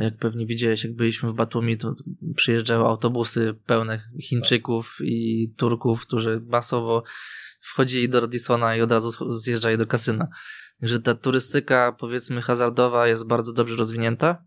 jak 0.00 0.16
pewnie 0.16 0.46
widziałeś, 0.46 0.84
jak 0.84 0.94
byliśmy 0.94 1.28
w 1.28 1.34
Batumi, 1.34 1.78
to 1.78 1.94
przyjeżdżały 2.36 2.84
autobusy 2.84 3.54
pełne 3.66 4.00
Chińczyków 4.20 4.96
i 5.00 5.48
Turków, 5.56 6.06
którzy 6.06 6.40
masowo 6.46 7.04
wchodzili 7.60 8.08
do 8.08 8.20
Radissona 8.20 8.76
i 8.76 8.80
od 8.80 8.92
razu 8.92 9.36
zjeżdżali 9.36 9.78
do 9.78 9.86
kasyna. 9.86 10.28
Że 10.82 11.00
ta 11.00 11.14
turystyka, 11.14 11.92
powiedzmy, 11.92 12.42
hazardowa 12.42 13.08
jest 13.08 13.26
bardzo 13.26 13.52
dobrze 13.52 13.76
rozwinięta 13.76 14.44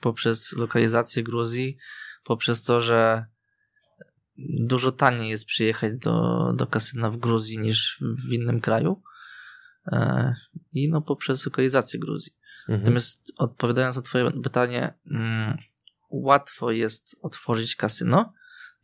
poprzez 0.00 0.52
lokalizację 0.52 1.22
Gruzji, 1.22 1.78
poprzez 2.24 2.62
to, 2.62 2.80
że 2.80 3.26
dużo 4.60 4.92
taniej 4.92 5.30
jest 5.30 5.44
przyjechać 5.44 5.92
do, 5.96 6.52
do 6.56 6.66
kasyna 6.66 7.10
w 7.10 7.16
Gruzji 7.16 7.58
niż 7.58 8.02
w 8.28 8.32
innym 8.32 8.60
kraju. 8.60 9.02
E, 9.92 10.34
I 10.72 10.88
no 10.90 11.02
poprzez 11.02 11.46
lokalizację 11.46 12.00
Gruzji. 12.00 12.37
Mhm. 12.68 12.80
Natomiast 12.80 13.32
odpowiadając 13.36 13.96
na 13.96 14.02
Twoje 14.02 14.30
pytanie, 14.42 14.94
mm, 15.10 15.58
łatwo 16.10 16.70
jest 16.70 17.16
otworzyć 17.22 17.76
kasyno. 17.76 18.32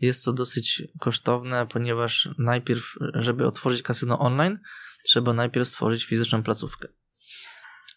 Jest 0.01 0.25
to 0.25 0.33
dosyć 0.33 0.83
kosztowne, 1.01 1.67
ponieważ 1.67 2.29
najpierw, 2.39 2.95
żeby 3.15 3.47
otworzyć 3.47 3.83
kasyno 3.83 4.19
online, 4.19 4.59
trzeba 5.05 5.33
najpierw 5.33 5.69
stworzyć 5.69 6.05
fizyczną 6.05 6.43
placówkę. 6.43 6.89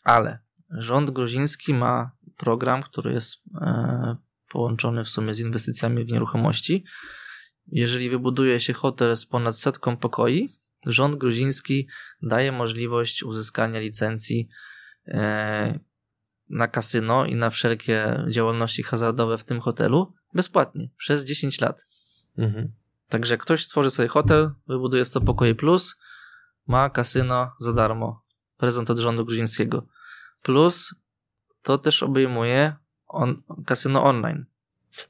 Ale 0.04 0.39
rząd 0.69 1.12
gruziński 1.12 1.73
ma 1.73 2.12
program, 2.38 2.84
który 2.84 3.13
jest 3.13 3.36
e, 3.62 4.15
połączony 4.50 5.04
w 5.04 5.10
sumie 5.10 5.36
z 5.36 5.39
inwestycjami 5.39 6.06
w 6.06 6.12
nieruchomości. 6.12 6.86
Jeżeli 7.67 8.10
wybuduje 8.10 8.60
się 8.60 8.73
hotel 8.73 9.17
z 9.17 9.26
ponad 9.26 9.60
setką 9.60 9.97
pokoi, 9.97 10.50
rząd 10.86 11.15
gruziński 11.15 11.88
daje 12.21 12.52
możliwość 12.52 13.23
uzyskania 13.23 13.80
licencji 13.80 14.50
na 16.50 16.67
kasyno 16.67 17.26
i 17.26 17.36
na 17.36 17.50
wszelkie 17.50 18.26
działalności 18.30 18.84
hazardowe 18.84 19.38
w 19.38 19.43
tym 19.43 19.60
hotelu 19.60 20.13
bezpłatnie 20.34 20.89
przez 20.98 21.26
10 21.26 21.62
lat. 21.62 21.86
Mhm. 22.38 22.72
Także 23.10 23.38
ktoś 23.38 23.65
stworzy 23.65 23.91
sobie 23.91 24.08
hotel, 24.08 24.52
wybuduje 24.67 25.06
100 25.06 25.22
pokoi 25.22 25.56
plus, 25.56 25.96
ma 26.67 26.89
kasyno 26.89 27.52
za 27.60 27.74
darmo. 27.74 28.24
Prezent 28.58 28.89
od 28.89 29.00
rządu 29.00 29.26
gruzińskiego. 29.26 29.88
Plus 30.43 30.96
to 31.62 31.78
też 31.78 32.04
obejmuje 32.04 32.76
on, 33.08 33.43
kasyno 33.65 34.04
online. 34.04 34.46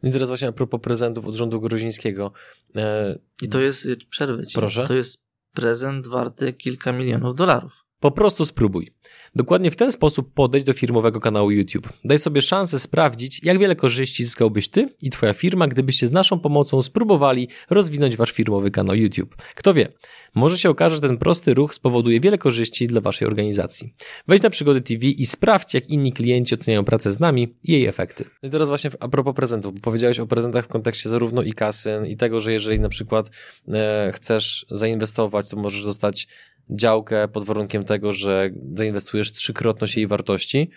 No 0.03 0.09
i 0.09 0.11
teraz 0.11 0.29
właśnie 0.29 0.47
a 0.47 0.51
propos 0.51 0.81
prezentów 0.81 1.25
od 1.25 1.35
rządu 1.35 1.61
gruzińskiego. 1.61 2.31
E... 2.75 3.15
I 3.41 3.49
to 3.49 3.59
jest, 3.59 3.87
przerwę 4.09 4.45
ci, 4.45 4.55
Proszę? 4.55 4.87
to 4.87 4.93
jest 4.93 5.23
prezent 5.53 6.07
warty 6.07 6.53
kilka 6.53 6.91
milionów 6.91 7.35
dolarów. 7.35 7.86
Po 7.99 8.11
prostu 8.11 8.45
spróbuj. 8.45 8.91
Dokładnie 9.35 9.71
w 9.71 9.75
ten 9.75 9.91
sposób 9.91 10.33
podejść 10.33 10.65
do 10.65 10.73
firmowego 10.73 11.19
kanału 11.19 11.51
YouTube. 11.51 11.89
Daj 12.03 12.19
sobie 12.19 12.41
szansę 12.41 12.79
sprawdzić, 12.79 13.43
jak 13.43 13.59
wiele 13.59 13.75
korzyści 13.75 14.23
zyskałbyś 14.23 14.69
ty 14.69 14.95
i 15.01 15.09
twoja 15.09 15.33
firma, 15.33 15.67
gdybyście 15.67 16.07
z 16.07 16.11
naszą 16.11 16.39
pomocą 16.39 16.81
spróbowali 16.81 17.47
rozwinąć 17.69 18.17
wasz 18.17 18.31
firmowy 18.31 18.71
kanał 18.71 18.95
YouTube. 18.95 19.35
Kto 19.55 19.73
wie, 19.73 19.87
może 20.35 20.57
się 20.57 20.69
okaże, 20.69 20.95
że 20.95 21.01
ten 21.01 21.17
prosty 21.17 21.53
ruch 21.53 21.73
spowoduje 21.73 22.19
wiele 22.19 22.37
korzyści 22.37 22.87
dla 22.87 23.01
waszej 23.01 23.27
organizacji. 23.27 23.93
Wejdź 24.27 24.43
na 24.43 24.49
Przygody 24.49 24.81
TV 24.81 25.05
i 25.05 25.25
sprawdź, 25.25 25.73
jak 25.73 25.89
inni 25.89 26.13
klienci 26.13 26.55
oceniają 26.55 26.83
pracę 26.83 27.11
z 27.11 27.19
nami 27.19 27.55
i 27.63 27.71
jej 27.71 27.85
efekty. 27.85 28.25
No 28.43 28.49
I 28.49 28.51
teraz 28.51 28.69
właśnie 28.69 28.91
a 28.99 29.07
propos 29.07 29.35
prezentów, 29.35 29.73
bo 29.73 29.79
powiedziałeś 29.81 30.19
o 30.19 30.27
prezentach 30.27 30.65
w 30.65 30.67
kontekście 30.67 31.09
zarówno 31.09 31.43
i 31.43 31.53
kasyn, 31.53 32.05
i 32.05 32.17
tego, 32.17 32.39
że 32.39 32.53
jeżeli 32.53 32.79
na 32.79 32.89
przykład 32.89 33.29
e, 33.67 34.11
chcesz 34.15 34.65
zainwestować, 34.69 35.49
to 35.49 35.57
możesz 35.57 35.83
zostać 35.83 36.27
działkę 36.69 37.27
pod 37.27 37.45
warunkiem 37.45 37.83
tego, 37.83 38.13
że 38.13 38.49
zainwestujesz 38.75 39.31
trzykrotność 39.31 39.97
jej 39.97 40.07
wartości. 40.07 40.69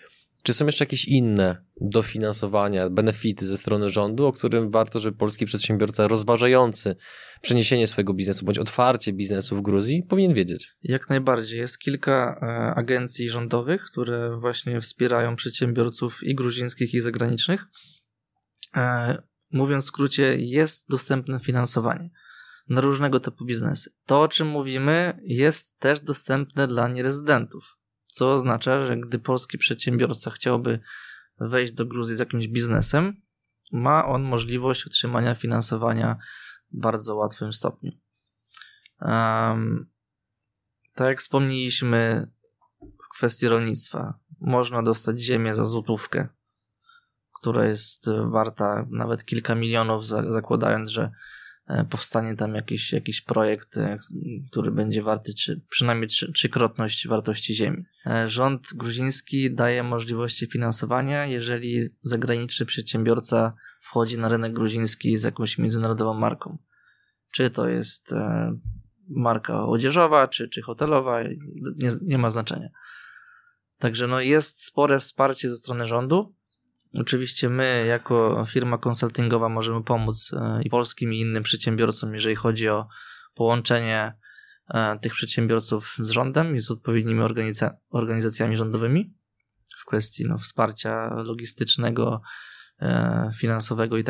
Czy 0.43 0.53
są 0.53 0.65
jeszcze 0.65 0.85
jakieś 0.85 1.05
inne 1.05 1.63
dofinansowania, 1.81 2.89
benefity 2.89 3.47
ze 3.47 3.57
strony 3.57 3.89
rządu, 3.89 4.25
o 4.25 4.31
którym 4.31 4.71
warto, 4.71 4.99
żeby 4.99 5.17
polski 5.17 5.45
przedsiębiorca 5.45 6.07
rozważający 6.07 6.95
przeniesienie 7.41 7.87
swojego 7.87 8.13
biznesu 8.13 8.45
bądź 8.45 8.57
otwarcie 8.57 9.13
biznesu 9.13 9.55
w 9.55 9.61
Gruzji 9.61 10.03
powinien 10.03 10.33
wiedzieć? 10.33 10.75
Jak 10.83 11.09
najbardziej. 11.09 11.59
Jest 11.59 11.79
kilka 11.79 12.39
e, 12.41 12.75
agencji 12.75 13.29
rządowych, 13.29 13.83
które 13.85 14.37
właśnie 14.39 14.81
wspierają 14.81 15.35
przedsiębiorców 15.35 16.23
i 16.23 16.35
gruzińskich, 16.35 16.93
i 16.93 17.01
zagranicznych. 17.01 17.65
E, 18.75 19.17
mówiąc 19.51 19.83
w 19.83 19.87
skrócie, 19.87 20.35
jest 20.37 20.89
dostępne 20.89 21.39
finansowanie 21.39 22.09
na 22.69 22.81
różnego 22.81 23.19
typu 23.19 23.45
biznesy. 23.45 23.93
To, 24.05 24.21
o 24.21 24.27
czym 24.27 24.47
mówimy, 24.47 25.19
jest 25.23 25.79
też 25.79 25.99
dostępne 25.99 26.67
dla 26.67 26.87
nierezydentów. 26.87 27.77
co 28.07 28.31
oznacza, 28.31 28.87
że 28.87 28.97
gdy 28.97 29.19
polski 29.19 29.57
przedsiębiorca 29.57 30.31
chciałby 30.31 30.79
wejść 31.39 31.73
do 31.73 31.85
Gruzji 31.85 32.15
z 32.15 32.19
jakimś 32.19 32.47
biznesem, 32.47 33.21
ma 33.71 34.05
on 34.05 34.23
możliwość 34.23 34.87
otrzymania 34.87 35.35
finansowania 35.35 36.17
w 36.71 36.79
bardzo 36.79 37.15
łatwym 37.15 37.53
stopniu. 37.53 37.91
Um, 39.01 39.91
tak 40.95 41.07
jak 41.07 41.19
wspomnieliśmy 41.19 42.31
w 42.81 43.17
kwestii 43.17 43.47
rolnictwa, 43.47 44.19
można 44.41 44.83
dostać 44.83 45.19
ziemię 45.19 45.55
za 45.55 45.65
złotówkę, 45.65 46.27
która 47.39 47.65
jest 47.65 48.09
warta 48.31 48.85
nawet 48.89 49.25
kilka 49.25 49.55
milionów, 49.55 50.05
zakładając, 50.07 50.89
że 50.89 51.11
powstanie 51.89 52.35
tam 52.35 52.55
jakiś, 52.55 52.93
jakiś 52.93 53.21
projekt, 53.21 53.77
e, 53.77 53.99
który 54.51 54.71
będzie 54.71 55.03
warty 55.03 55.33
czy, 55.33 55.61
przynajmniej 55.69 56.07
trzy, 56.07 56.31
trzykrotność 56.31 57.07
wartości 57.07 57.55
ziemi. 57.55 57.83
E, 58.05 58.29
rząd 58.29 58.67
gruziński 58.73 59.53
daje 59.53 59.83
możliwości 59.83 60.47
finansowania, 60.47 61.25
jeżeli 61.25 61.89
zagraniczny 62.03 62.65
przedsiębiorca 62.65 63.53
wchodzi 63.81 64.17
na 64.17 64.29
rynek 64.29 64.53
gruziński 64.53 65.17
z 65.17 65.23
jakąś 65.23 65.57
międzynarodową 65.57 66.13
marką. 66.13 66.57
Czy 67.31 67.49
to 67.49 67.67
jest 67.67 68.13
marka 69.07 69.67
odzieżowa, 69.67 70.27
czy, 70.27 70.49
czy 70.49 70.61
hotelowa, 70.61 71.23
nie, 71.83 71.91
nie 72.01 72.17
ma 72.17 72.29
znaczenia. 72.29 72.69
Także 73.77 74.07
no 74.07 74.21
jest 74.21 74.63
spore 74.63 74.99
wsparcie 74.99 75.49
ze 75.49 75.55
strony 75.55 75.87
rządu. 75.87 76.35
Oczywiście 76.93 77.49
my, 77.49 77.85
jako 77.87 78.45
firma 78.47 78.77
konsultingowa, 78.77 79.49
możemy 79.49 79.83
pomóc 79.83 80.31
e, 80.33 80.61
i 80.63 80.69
polskim, 80.69 81.13
i 81.13 81.19
innym 81.19 81.43
przedsiębiorcom, 81.43 82.13
jeżeli 82.13 82.35
chodzi 82.35 82.69
o 82.69 82.87
połączenie 83.35 84.13
e, 84.73 84.99
tych 84.99 85.13
przedsiębiorców 85.13 85.95
z 85.99 86.09
rządem 86.09 86.55
i 86.55 86.61
z 86.61 86.71
odpowiednimi 86.71 87.21
organiza 87.21 87.77
organizacjami 87.89 88.57
rządowymi 88.57 89.13
w 89.77 89.85
kwestii 89.85 90.25
no, 90.27 90.37
wsparcia 90.37 91.13
logistycznego, 91.23 92.21
e, 92.81 93.31
finansowego 93.37 93.97
i 93.97 94.03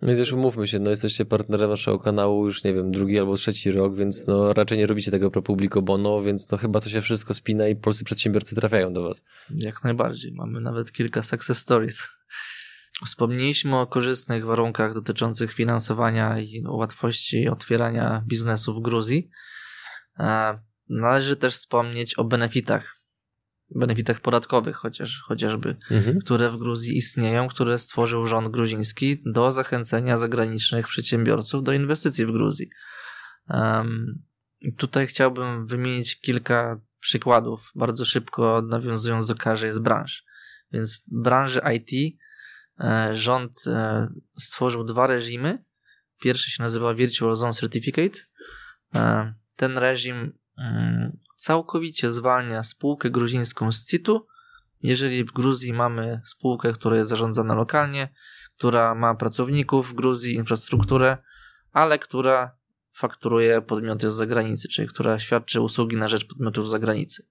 dalej. 0.00 0.16
No 0.16 0.22
też 0.22 0.32
umówmy 0.32 0.68
się, 0.68 0.78
no 0.78 0.90
jesteście 0.90 1.24
partnerem 1.24 1.70
naszego 1.70 1.98
kanału 1.98 2.44
już, 2.44 2.64
nie 2.64 2.74
wiem, 2.74 2.90
drugi 2.92 3.20
albo 3.20 3.36
trzeci 3.36 3.70
rok, 3.72 3.96
więc 3.96 4.26
no 4.26 4.52
raczej 4.52 4.78
nie 4.78 4.86
robicie 4.86 5.10
tego 5.10 5.30
pro 5.30 5.42
publico 5.42 5.82
bono, 5.82 6.22
więc 6.22 6.50
no 6.50 6.58
chyba 6.58 6.80
to 6.80 6.88
się 6.88 7.00
wszystko 7.00 7.34
spina 7.34 7.68
i 7.68 7.76
polscy 7.76 8.04
przedsiębiorcy 8.04 8.54
trafiają 8.54 8.92
do 8.92 9.02
was. 9.02 9.24
Jak 9.50 9.84
najbardziej. 9.84 10.32
Mamy 10.32 10.60
nawet 10.60 10.92
kilka 10.92 11.22
success 11.22 11.58
stories. 11.58 12.08
Wspomnieliśmy 13.04 13.76
o 13.76 13.86
korzystnych 13.86 14.46
warunkach 14.46 14.94
dotyczących 14.94 15.52
finansowania 15.52 16.38
i 16.38 16.62
łatwości 16.66 17.48
otwierania 17.48 18.24
biznesu 18.26 18.74
w 18.74 18.82
Gruzji. 18.82 19.30
E, 20.18 20.58
należy 20.88 21.36
też 21.36 21.54
wspomnieć 21.54 22.14
o 22.14 22.24
benefitach 22.24 22.95
benefitach 23.74 24.20
podatkowych 24.20 24.76
chociaż, 24.76 25.22
chociażby, 25.22 25.76
mhm. 25.90 26.18
które 26.18 26.50
w 26.50 26.56
Gruzji 26.56 26.96
istnieją, 26.96 27.48
które 27.48 27.78
stworzył 27.78 28.26
rząd 28.26 28.48
gruziński 28.48 29.22
do 29.24 29.52
zachęcenia 29.52 30.18
zagranicznych 30.18 30.88
przedsiębiorców 30.88 31.62
do 31.62 31.72
inwestycji 31.72 32.26
w 32.26 32.32
Gruzji. 32.32 32.70
Um, 33.48 34.22
tutaj 34.76 35.06
chciałbym 35.06 35.66
wymienić 35.66 36.20
kilka 36.20 36.80
przykładów, 37.00 37.70
bardzo 37.74 38.04
szybko 38.04 38.62
nawiązując 38.62 39.26
do 39.26 39.34
każdej 39.34 39.72
z 39.72 39.78
branż. 39.78 40.24
Więc 40.72 40.96
w 40.96 41.22
branży 41.22 41.60
IT 41.74 42.18
e, 42.80 43.14
rząd 43.14 43.66
e, 43.66 44.08
stworzył 44.38 44.84
dwa 44.84 45.06
reżimy. 45.06 45.64
Pierwszy 46.20 46.50
się 46.50 46.62
nazywa 46.62 46.94
Virtual 46.94 47.36
Zone 47.36 47.52
Certificate. 47.52 48.18
E, 48.94 49.34
ten 49.56 49.78
reżim 49.78 50.38
mm, 50.58 51.18
całkowicie 51.46 52.10
zwalnia 52.10 52.62
spółkę 52.62 53.10
gruzińską 53.10 53.72
z 53.72 53.86
CIT-u, 53.86 54.26
jeżeli 54.82 55.24
w 55.24 55.32
Gruzji 55.32 55.72
mamy 55.72 56.20
spółkę, 56.24 56.72
która 56.72 56.96
jest 56.96 57.10
zarządzana 57.10 57.54
lokalnie, 57.54 58.08
która 58.56 58.94
ma 58.94 59.14
pracowników 59.14 59.90
w 59.90 59.94
Gruzji, 59.94 60.34
infrastrukturę, 60.34 61.18
ale 61.72 61.98
która 61.98 62.56
fakturuje 62.92 63.62
podmioty 63.62 64.12
z 64.12 64.14
zagranicy, 64.14 64.68
czyli 64.68 64.88
która 64.88 65.18
świadczy 65.18 65.60
usługi 65.60 65.96
na 65.96 66.08
rzecz 66.08 66.26
podmiotów 66.26 66.68
z 66.68 66.70
zagranicy. 66.70 67.26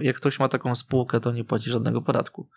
Jak 0.00 0.16
ktoś 0.16 0.38
ma 0.38 0.48
taką 0.48 0.74
spółkę, 0.74 1.20
to 1.20 1.32
nie 1.32 1.44
płaci 1.44 1.70
żadnego 1.70 2.02
podatku. 2.02 2.48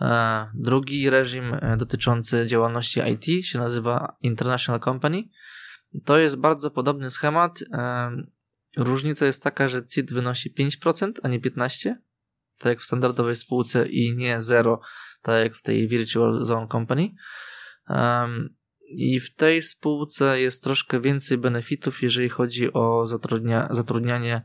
E, 0.00 0.50
drugi 0.54 1.10
reżim 1.10 1.54
e, 1.54 1.76
dotyczący 1.76 2.46
działalności 2.46 3.00
IT 3.00 3.46
się 3.46 3.58
nazywa 3.58 4.16
International 4.22 4.80
Company. 4.80 5.22
To 6.04 6.18
jest 6.18 6.36
bardzo 6.36 6.70
podobny 6.70 7.10
schemat. 7.10 7.58
Różnica 8.76 9.26
jest 9.26 9.42
taka, 9.42 9.68
że 9.68 9.86
CIT 9.86 10.12
wynosi 10.12 10.54
5%, 10.54 11.12
a 11.22 11.28
nie 11.28 11.40
15%, 11.40 11.94
tak 12.58 12.66
jak 12.66 12.80
w 12.80 12.84
standardowej 12.84 13.36
spółce 13.36 13.88
i 13.88 14.16
nie 14.16 14.40
0, 14.40 14.80
tak 15.22 15.44
jak 15.44 15.54
w 15.54 15.62
tej 15.62 15.88
Virtual 15.88 16.44
Zone 16.44 16.68
Company. 16.68 17.14
Um, 17.88 18.54
I 18.88 19.20
w 19.20 19.34
tej 19.34 19.62
spółce 19.62 20.40
jest 20.40 20.62
troszkę 20.64 21.00
więcej 21.00 21.38
benefitów, 21.38 22.02
jeżeli 22.02 22.28
chodzi 22.28 22.72
o 22.72 23.06
zatrudnia, 23.06 23.68
zatrudnianie 23.70 24.42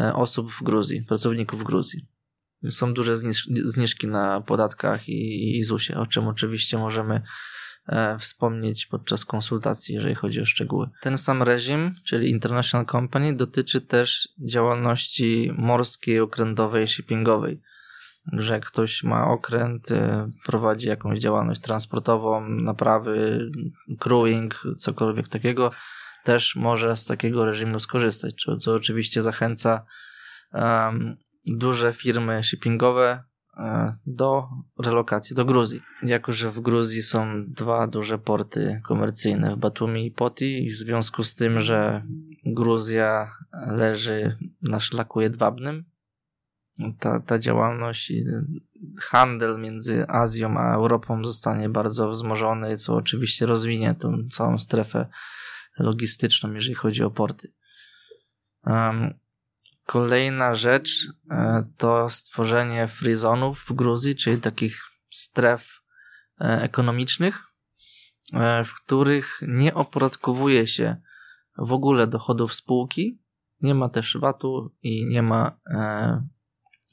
e, 0.00 0.14
osób 0.14 0.52
w 0.52 0.62
Gruzji, 0.62 1.04
pracowników 1.04 1.60
w 1.60 1.64
Gruzji. 1.64 2.06
Są 2.70 2.94
duże 2.94 3.16
zniżki 3.64 4.08
na 4.08 4.40
podatkach 4.40 5.08
i, 5.08 5.58
i 5.58 5.64
ZUS-ie, 5.64 5.98
o 5.98 6.06
czym 6.06 6.28
oczywiście 6.28 6.78
możemy 6.78 7.22
wspomnieć 8.18 8.86
podczas 8.86 9.24
konsultacji, 9.24 9.94
jeżeli 9.94 10.14
chodzi 10.14 10.40
o 10.40 10.44
szczegóły. 10.44 10.88
Ten 11.00 11.18
sam 11.18 11.42
reżim, 11.42 11.94
czyli 12.04 12.30
International 12.30 12.86
Company, 12.86 13.36
dotyczy 13.36 13.80
też 13.80 14.28
działalności 14.38 15.52
morskiej, 15.58 16.20
okrętowej, 16.20 16.88
shippingowej. 16.88 17.60
Że 18.32 18.52
jak 18.52 18.66
ktoś 18.66 19.02
ma 19.02 19.30
okręt, 19.30 19.90
e, 19.90 20.30
prowadzi 20.44 20.88
jakąś 20.88 21.18
działalność 21.18 21.60
transportową, 21.60 22.48
naprawy, 22.48 23.50
crewing, 23.98 24.62
cokolwiek 24.78 25.28
takiego, 25.28 25.70
też 26.24 26.56
może 26.56 26.96
z 26.96 27.04
takiego 27.04 27.44
reżimu 27.44 27.80
skorzystać, 27.80 28.46
co, 28.60 28.74
oczywiście 28.74 29.22
zachęca 29.22 29.86
um, 30.52 31.16
duże 31.46 31.92
firmy 31.92 32.42
shippingowe 32.42 33.22
E, 33.22 33.27
do 34.06 34.48
relokacji 34.78 35.36
do 35.36 35.44
Gruzji. 35.44 35.80
Jako, 36.02 36.32
że 36.32 36.50
w 36.50 36.60
Gruzji 36.60 37.02
są 37.02 37.44
dwa 37.46 37.86
duże 37.86 38.18
porty 38.18 38.80
komercyjne 38.84 39.54
w 39.54 39.58
Batumi 39.58 40.06
i 40.06 40.10
Poti 40.10 40.66
i 40.66 40.70
w 40.70 40.76
związku 40.76 41.24
z 41.24 41.34
tym, 41.34 41.60
że 41.60 42.02
Gruzja 42.46 43.32
leży 43.66 44.36
na 44.62 44.80
szlaku 44.80 45.20
jedwabnym, 45.20 45.84
ta, 46.98 47.20
ta 47.20 47.38
działalność 47.38 48.10
i 48.10 48.24
handel 49.00 49.60
między 49.60 50.08
Azją 50.08 50.56
a 50.56 50.74
Europą 50.74 51.24
zostanie 51.24 51.68
bardzo 51.68 52.10
wzmożony, 52.10 52.76
co 52.76 52.94
oczywiście 52.94 53.46
rozwinie 53.46 53.94
tą 53.94 54.28
całą 54.30 54.58
strefę 54.58 55.06
logistyczną, 55.78 56.52
jeżeli 56.52 56.74
chodzi 56.74 57.02
o 57.02 57.10
porty. 57.10 57.52
Um, 58.66 59.18
Kolejna 59.88 60.54
rzecz 60.54 61.08
e, 61.30 61.64
to 61.76 62.10
stworzenie 62.10 62.88
frizonów 62.88 63.64
w 63.68 63.72
Gruzji, 63.72 64.16
czyli 64.16 64.40
takich 64.40 64.82
stref 65.10 65.82
e, 66.40 66.62
ekonomicznych, 66.62 67.44
e, 68.32 68.64
w 68.64 68.74
których 68.74 69.40
nie 69.48 69.74
opodatkowuje 69.74 70.66
się 70.66 70.96
w 71.58 71.72
ogóle 71.72 72.06
dochodów 72.06 72.54
spółki, 72.54 73.22
nie 73.60 73.74
ma 73.74 73.88
też 73.88 74.18
VAT-u 74.20 74.74
i 74.82 75.06
nie 75.06 75.22
ma 75.22 75.60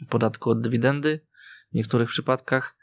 podatku 0.09 0.49
od 0.49 0.61
dywidendy 0.61 1.27
w 1.71 1.75
niektórych 1.75 2.09
przypadkach 2.09 2.75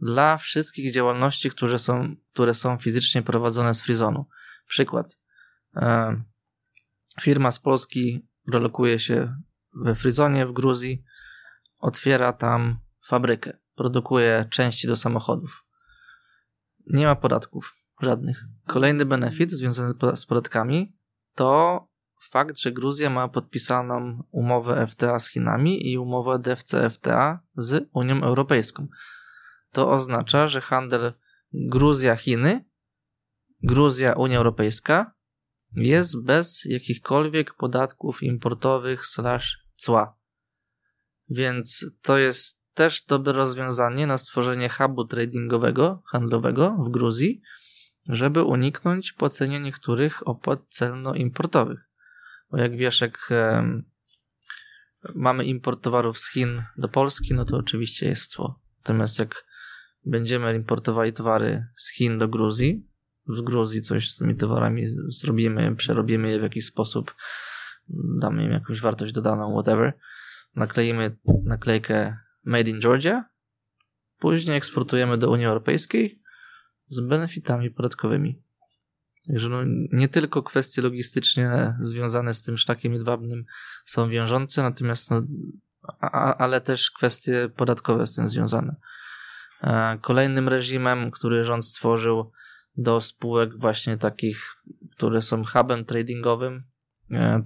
dla 0.00 0.36
wszystkich 0.36 0.92
działalności, 0.92 1.50
które 1.50 1.78
są, 1.78 2.16
które 2.32 2.54
są 2.54 2.78
fizycznie 2.78 3.22
prowadzone 3.22 3.74
z 3.74 3.82
frizonu. 3.82 4.26
Przykład. 4.66 5.18
Firma 7.20 7.52
z 7.52 7.58
Polski 7.58 8.26
relokuje 8.52 8.98
się 8.98 9.36
we 9.74 9.94
Fryzonie 9.94 10.46
w 10.46 10.52
Gruzji, 10.52 11.04
otwiera 11.78 12.32
tam 12.32 12.78
fabrykę, 13.06 13.58
produkuje 13.74 14.46
części 14.50 14.86
do 14.86 14.96
samochodów. 14.96 15.64
Nie 16.86 17.06
ma 17.06 17.16
podatków 17.16 17.76
żadnych. 18.00 18.44
Kolejny 18.66 19.04
benefit 19.06 19.50
związany 19.50 19.94
z 20.16 20.26
podatkami 20.26 20.96
to 21.34 21.80
fakt, 22.30 22.58
że 22.58 22.72
Gruzja 22.72 23.10
ma 23.10 23.28
podpisaną 23.28 24.22
umowę 24.30 24.86
FTA 24.86 25.18
z 25.18 25.28
Chinami 25.28 25.92
i 25.92 25.98
umowę 25.98 26.38
DFCFTA 26.38 27.40
z 27.56 27.88
Unią 27.92 28.22
Europejską. 28.22 28.86
To 29.72 29.90
oznacza, 29.90 30.48
że 30.48 30.60
handel 30.60 31.12
Gruzja-Chiny, 31.54 32.64
Gruzja-Unia 33.62 34.36
Europejska 34.36 35.14
jest 35.76 36.24
bez 36.24 36.64
jakichkolwiek 36.64 37.54
podatków 37.54 38.22
importowych 38.22 39.06
slash 39.06 39.61
cła. 39.82 40.18
Więc 41.28 41.86
to 42.02 42.18
jest 42.18 42.62
też 42.74 43.04
dobre 43.04 43.32
rozwiązanie 43.32 44.06
na 44.06 44.18
stworzenie 44.18 44.68
hubu 44.68 45.04
tradingowego, 45.04 46.02
handlowego 46.12 46.70
w 46.70 46.88
Gruzji, 46.88 47.42
żeby 48.08 48.42
uniknąć 48.42 49.12
płacenia 49.12 49.58
niektórych 49.58 50.28
opłat 50.28 50.60
celno-importowych. 50.68 51.88
Bo 52.50 52.58
jak 52.58 52.76
wiesz, 52.76 53.00
jak 53.00 53.28
mamy 55.14 55.44
import 55.44 55.82
towarów 55.82 56.18
z 56.18 56.32
Chin 56.32 56.62
do 56.76 56.88
Polski, 56.88 57.34
no 57.34 57.44
to 57.44 57.56
oczywiście 57.56 58.08
jest 58.08 58.30
cło. 58.30 58.60
Natomiast 58.78 59.18
jak 59.18 59.44
będziemy 60.04 60.54
importowali 60.54 61.12
towary 61.12 61.66
z 61.76 61.90
Chin 61.92 62.18
do 62.18 62.28
Gruzji, 62.28 62.86
z 63.26 63.40
Gruzji 63.40 63.82
coś 63.82 64.10
z 64.10 64.16
tymi 64.16 64.36
towarami 64.36 64.84
zrobimy, 65.08 65.76
przerobimy 65.76 66.30
je 66.30 66.38
w 66.38 66.42
jakiś 66.42 66.66
sposób, 66.66 67.14
damy 68.20 68.44
im 68.44 68.52
jakąś 68.52 68.80
wartość 68.80 69.12
dodaną, 69.12 69.52
whatever, 69.52 69.92
nakleimy 70.54 71.16
naklejkę 71.44 72.16
Made 72.44 72.70
in 72.70 72.80
Georgia, 72.80 73.24
później 74.18 74.56
eksportujemy 74.56 75.18
do 75.18 75.30
Unii 75.30 75.46
Europejskiej 75.46 76.22
z 76.86 77.00
benefitami 77.00 77.70
podatkowymi. 77.70 78.42
Także 79.26 79.48
no, 79.48 79.58
nie 79.92 80.08
tylko 80.08 80.42
kwestie 80.42 80.82
logistycznie 80.82 81.76
związane 81.80 82.34
z 82.34 82.42
tym 82.42 82.58
szlakiem 82.58 82.92
jedwabnym 82.92 83.44
są 83.84 84.08
wiążące, 84.08 84.62
natomiast 84.62 85.10
no, 85.10 85.22
a, 86.00 86.36
ale 86.36 86.60
też 86.60 86.90
kwestie 86.90 87.50
podatkowe 87.56 88.06
z 88.06 88.14
tym 88.14 88.28
związane. 88.28 88.76
E, 89.62 89.98
kolejnym 90.00 90.48
reżimem, 90.48 91.10
który 91.10 91.44
rząd 91.44 91.66
stworzył 91.66 92.32
do 92.76 93.00
spółek 93.00 93.58
właśnie 93.58 93.96
takich, 93.96 94.56
które 94.96 95.22
są 95.22 95.44
hubem 95.44 95.84
tradingowym, 95.84 96.64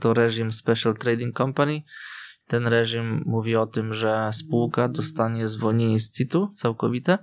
to 0.00 0.14
reżim 0.14 0.52
Special 0.52 0.94
Trading 0.94 1.36
Company. 1.36 1.82
Ten 2.46 2.66
reżim 2.66 3.22
mówi 3.26 3.56
o 3.56 3.66
tym, 3.66 3.94
że 3.94 4.30
spółka 4.32 4.88
dostanie 4.88 5.48
zwolnienie 5.48 6.00
z 6.00 6.10
CIT-u 6.10 6.52
całkowite, 6.52 7.18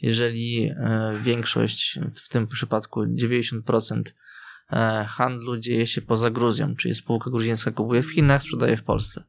jeżeli 0.00 0.64
e, 0.64 1.12
większość, 1.22 1.98
w 2.24 2.28
tym 2.28 2.46
przypadku 2.46 3.00
90% 3.00 4.02
handlu 5.06 5.56
dzieje 5.56 5.86
się 5.86 6.02
poza 6.02 6.30
Gruzją, 6.30 6.76
czyli 6.76 6.94
spółka 6.94 7.30
gruzińska 7.30 7.70
kupuje 7.70 8.02
w 8.02 8.10
Chinach, 8.10 8.42
sprzedaje 8.42 8.76
w 8.76 8.82
Polsce. 8.82 9.24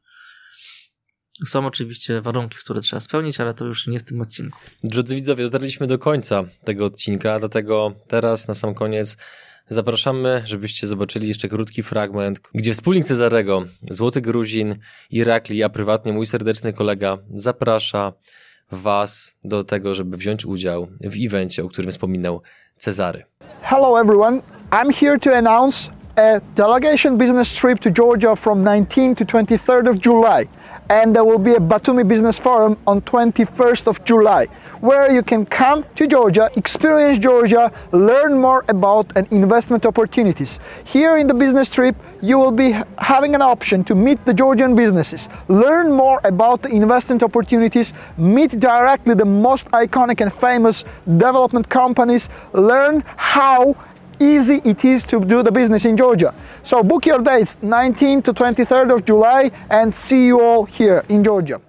Są 1.46 1.66
oczywiście 1.66 2.20
warunki, 2.20 2.56
które 2.56 2.80
trzeba 2.80 3.00
spełnić, 3.00 3.40
ale 3.40 3.54
to 3.54 3.64
już 3.64 3.86
nie 3.86 4.00
w 4.00 4.02
tym 4.02 4.20
odcinku. 4.20 4.58
Drodzy 4.84 5.14
widzowie, 5.14 5.44
dotarliśmy 5.44 5.86
do 5.86 5.98
końca 5.98 6.44
tego 6.64 6.86
odcinka, 6.86 7.38
dlatego 7.38 7.94
teraz 8.08 8.48
na 8.48 8.54
sam 8.54 8.74
koniec 8.74 9.16
zapraszamy, 9.68 10.42
żebyście 10.44 10.86
zobaczyli 10.86 11.28
jeszcze 11.28 11.48
krótki 11.48 11.82
fragment, 11.82 12.40
gdzie 12.54 12.74
wspólnik 12.74 13.04
Cezarego, 13.04 13.64
Złoty 13.90 14.20
Gruzin, 14.20 14.74
Irakli, 15.10 15.62
a 15.62 15.68
prywatnie 15.68 16.12
mój 16.12 16.26
serdeczny 16.26 16.72
kolega 16.72 17.18
zaprasza 17.34 18.12
Was 18.70 19.36
do 19.44 19.64
tego, 19.64 19.94
żeby 19.94 20.16
wziąć 20.16 20.46
udział 20.46 20.88
w 21.00 21.26
evencie, 21.26 21.64
o 21.64 21.68
którym 21.68 21.90
wspominał 21.90 22.42
Cezary. 22.78 23.24
Hello 23.62 24.00
everyone, 24.00 24.42
I'm 24.70 24.92
here 25.00 25.18
to 25.18 25.36
announce 25.36 25.90
a 26.16 26.40
delegation 26.54 27.18
business 27.18 27.60
trip 27.60 27.78
to 27.78 27.90
Georgia 27.90 28.36
from 28.36 28.64
19 28.64 29.14
to 29.14 29.24
23rd 29.24 29.90
of 29.90 29.96
July. 30.06 30.48
And 30.88 31.14
there 31.14 31.24
will 31.24 31.38
be 31.38 31.54
a 31.54 31.58
Batumi 31.58 32.06
Business 32.06 32.38
Forum 32.38 32.76
on 32.86 33.00
21st 33.02 33.86
of 33.86 34.04
July 34.04 34.46
where 34.80 35.10
you 35.10 35.22
can 35.22 35.46
come 35.46 35.84
to 35.96 36.06
Georgia, 36.06 36.50
experience 36.56 37.18
Georgia, 37.18 37.72
learn 37.92 38.38
more 38.38 38.64
about 38.68 39.10
and 39.16 39.26
investment 39.32 39.86
opportunities. 39.86 40.58
Here 40.84 41.16
in 41.16 41.26
the 41.26 41.34
business 41.34 41.68
trip, 41.68 41.96
you 42.20 42.38
will 42.38 42.52
be 42.52 42.72
having 42.98 43.34
an 43.34 43.42
option 43.42 43.84
to 43.84 43.94
meet 43.94 44.24
the 44.24 44.34
Georgian 44.34 44.74
businesses, 44.74 45.28
learn 45.48 45.90
more 45.90 46.20
about 46.24 46.62
the 46.62 46.68
investment 46.68 47.22
opportunities, 47.22 47.92
meet 48.16 48.58
directly 48.60 49.14
the 49.14 49.24
most 49.24 49.66
iconic 49.72 50.20
and 50.20 50.32
famous 50.32 50.84
development 51.06 51.68
companies, 51.68 52.28
learn 52.52 53.02
how 53.16 53.74
easy 54.20 54.60
it 54.64 54.84
is 54.84 55.02
to 55.04 55.20
do 55.24 55.42
the 55.42 55.52
business 55.52 55.84
in 55.84 55.96
Georgia. 55.96 56.34
So 56.62 56.82
book 56.82 57.06
your 57.06 57.20
dates 57.20 57.56
19 57.62 58.22
to 58.22 58.32
23rd 58.32 58.94
of 58.94 59.04
July 59.04 59.50
and 59.70 59.94
see 59.94 60.26
you 60.26 60.40
all 60.40 60.64
here 60.64 61.04
in 61.08 61.24
Georgia. 61.24 61.60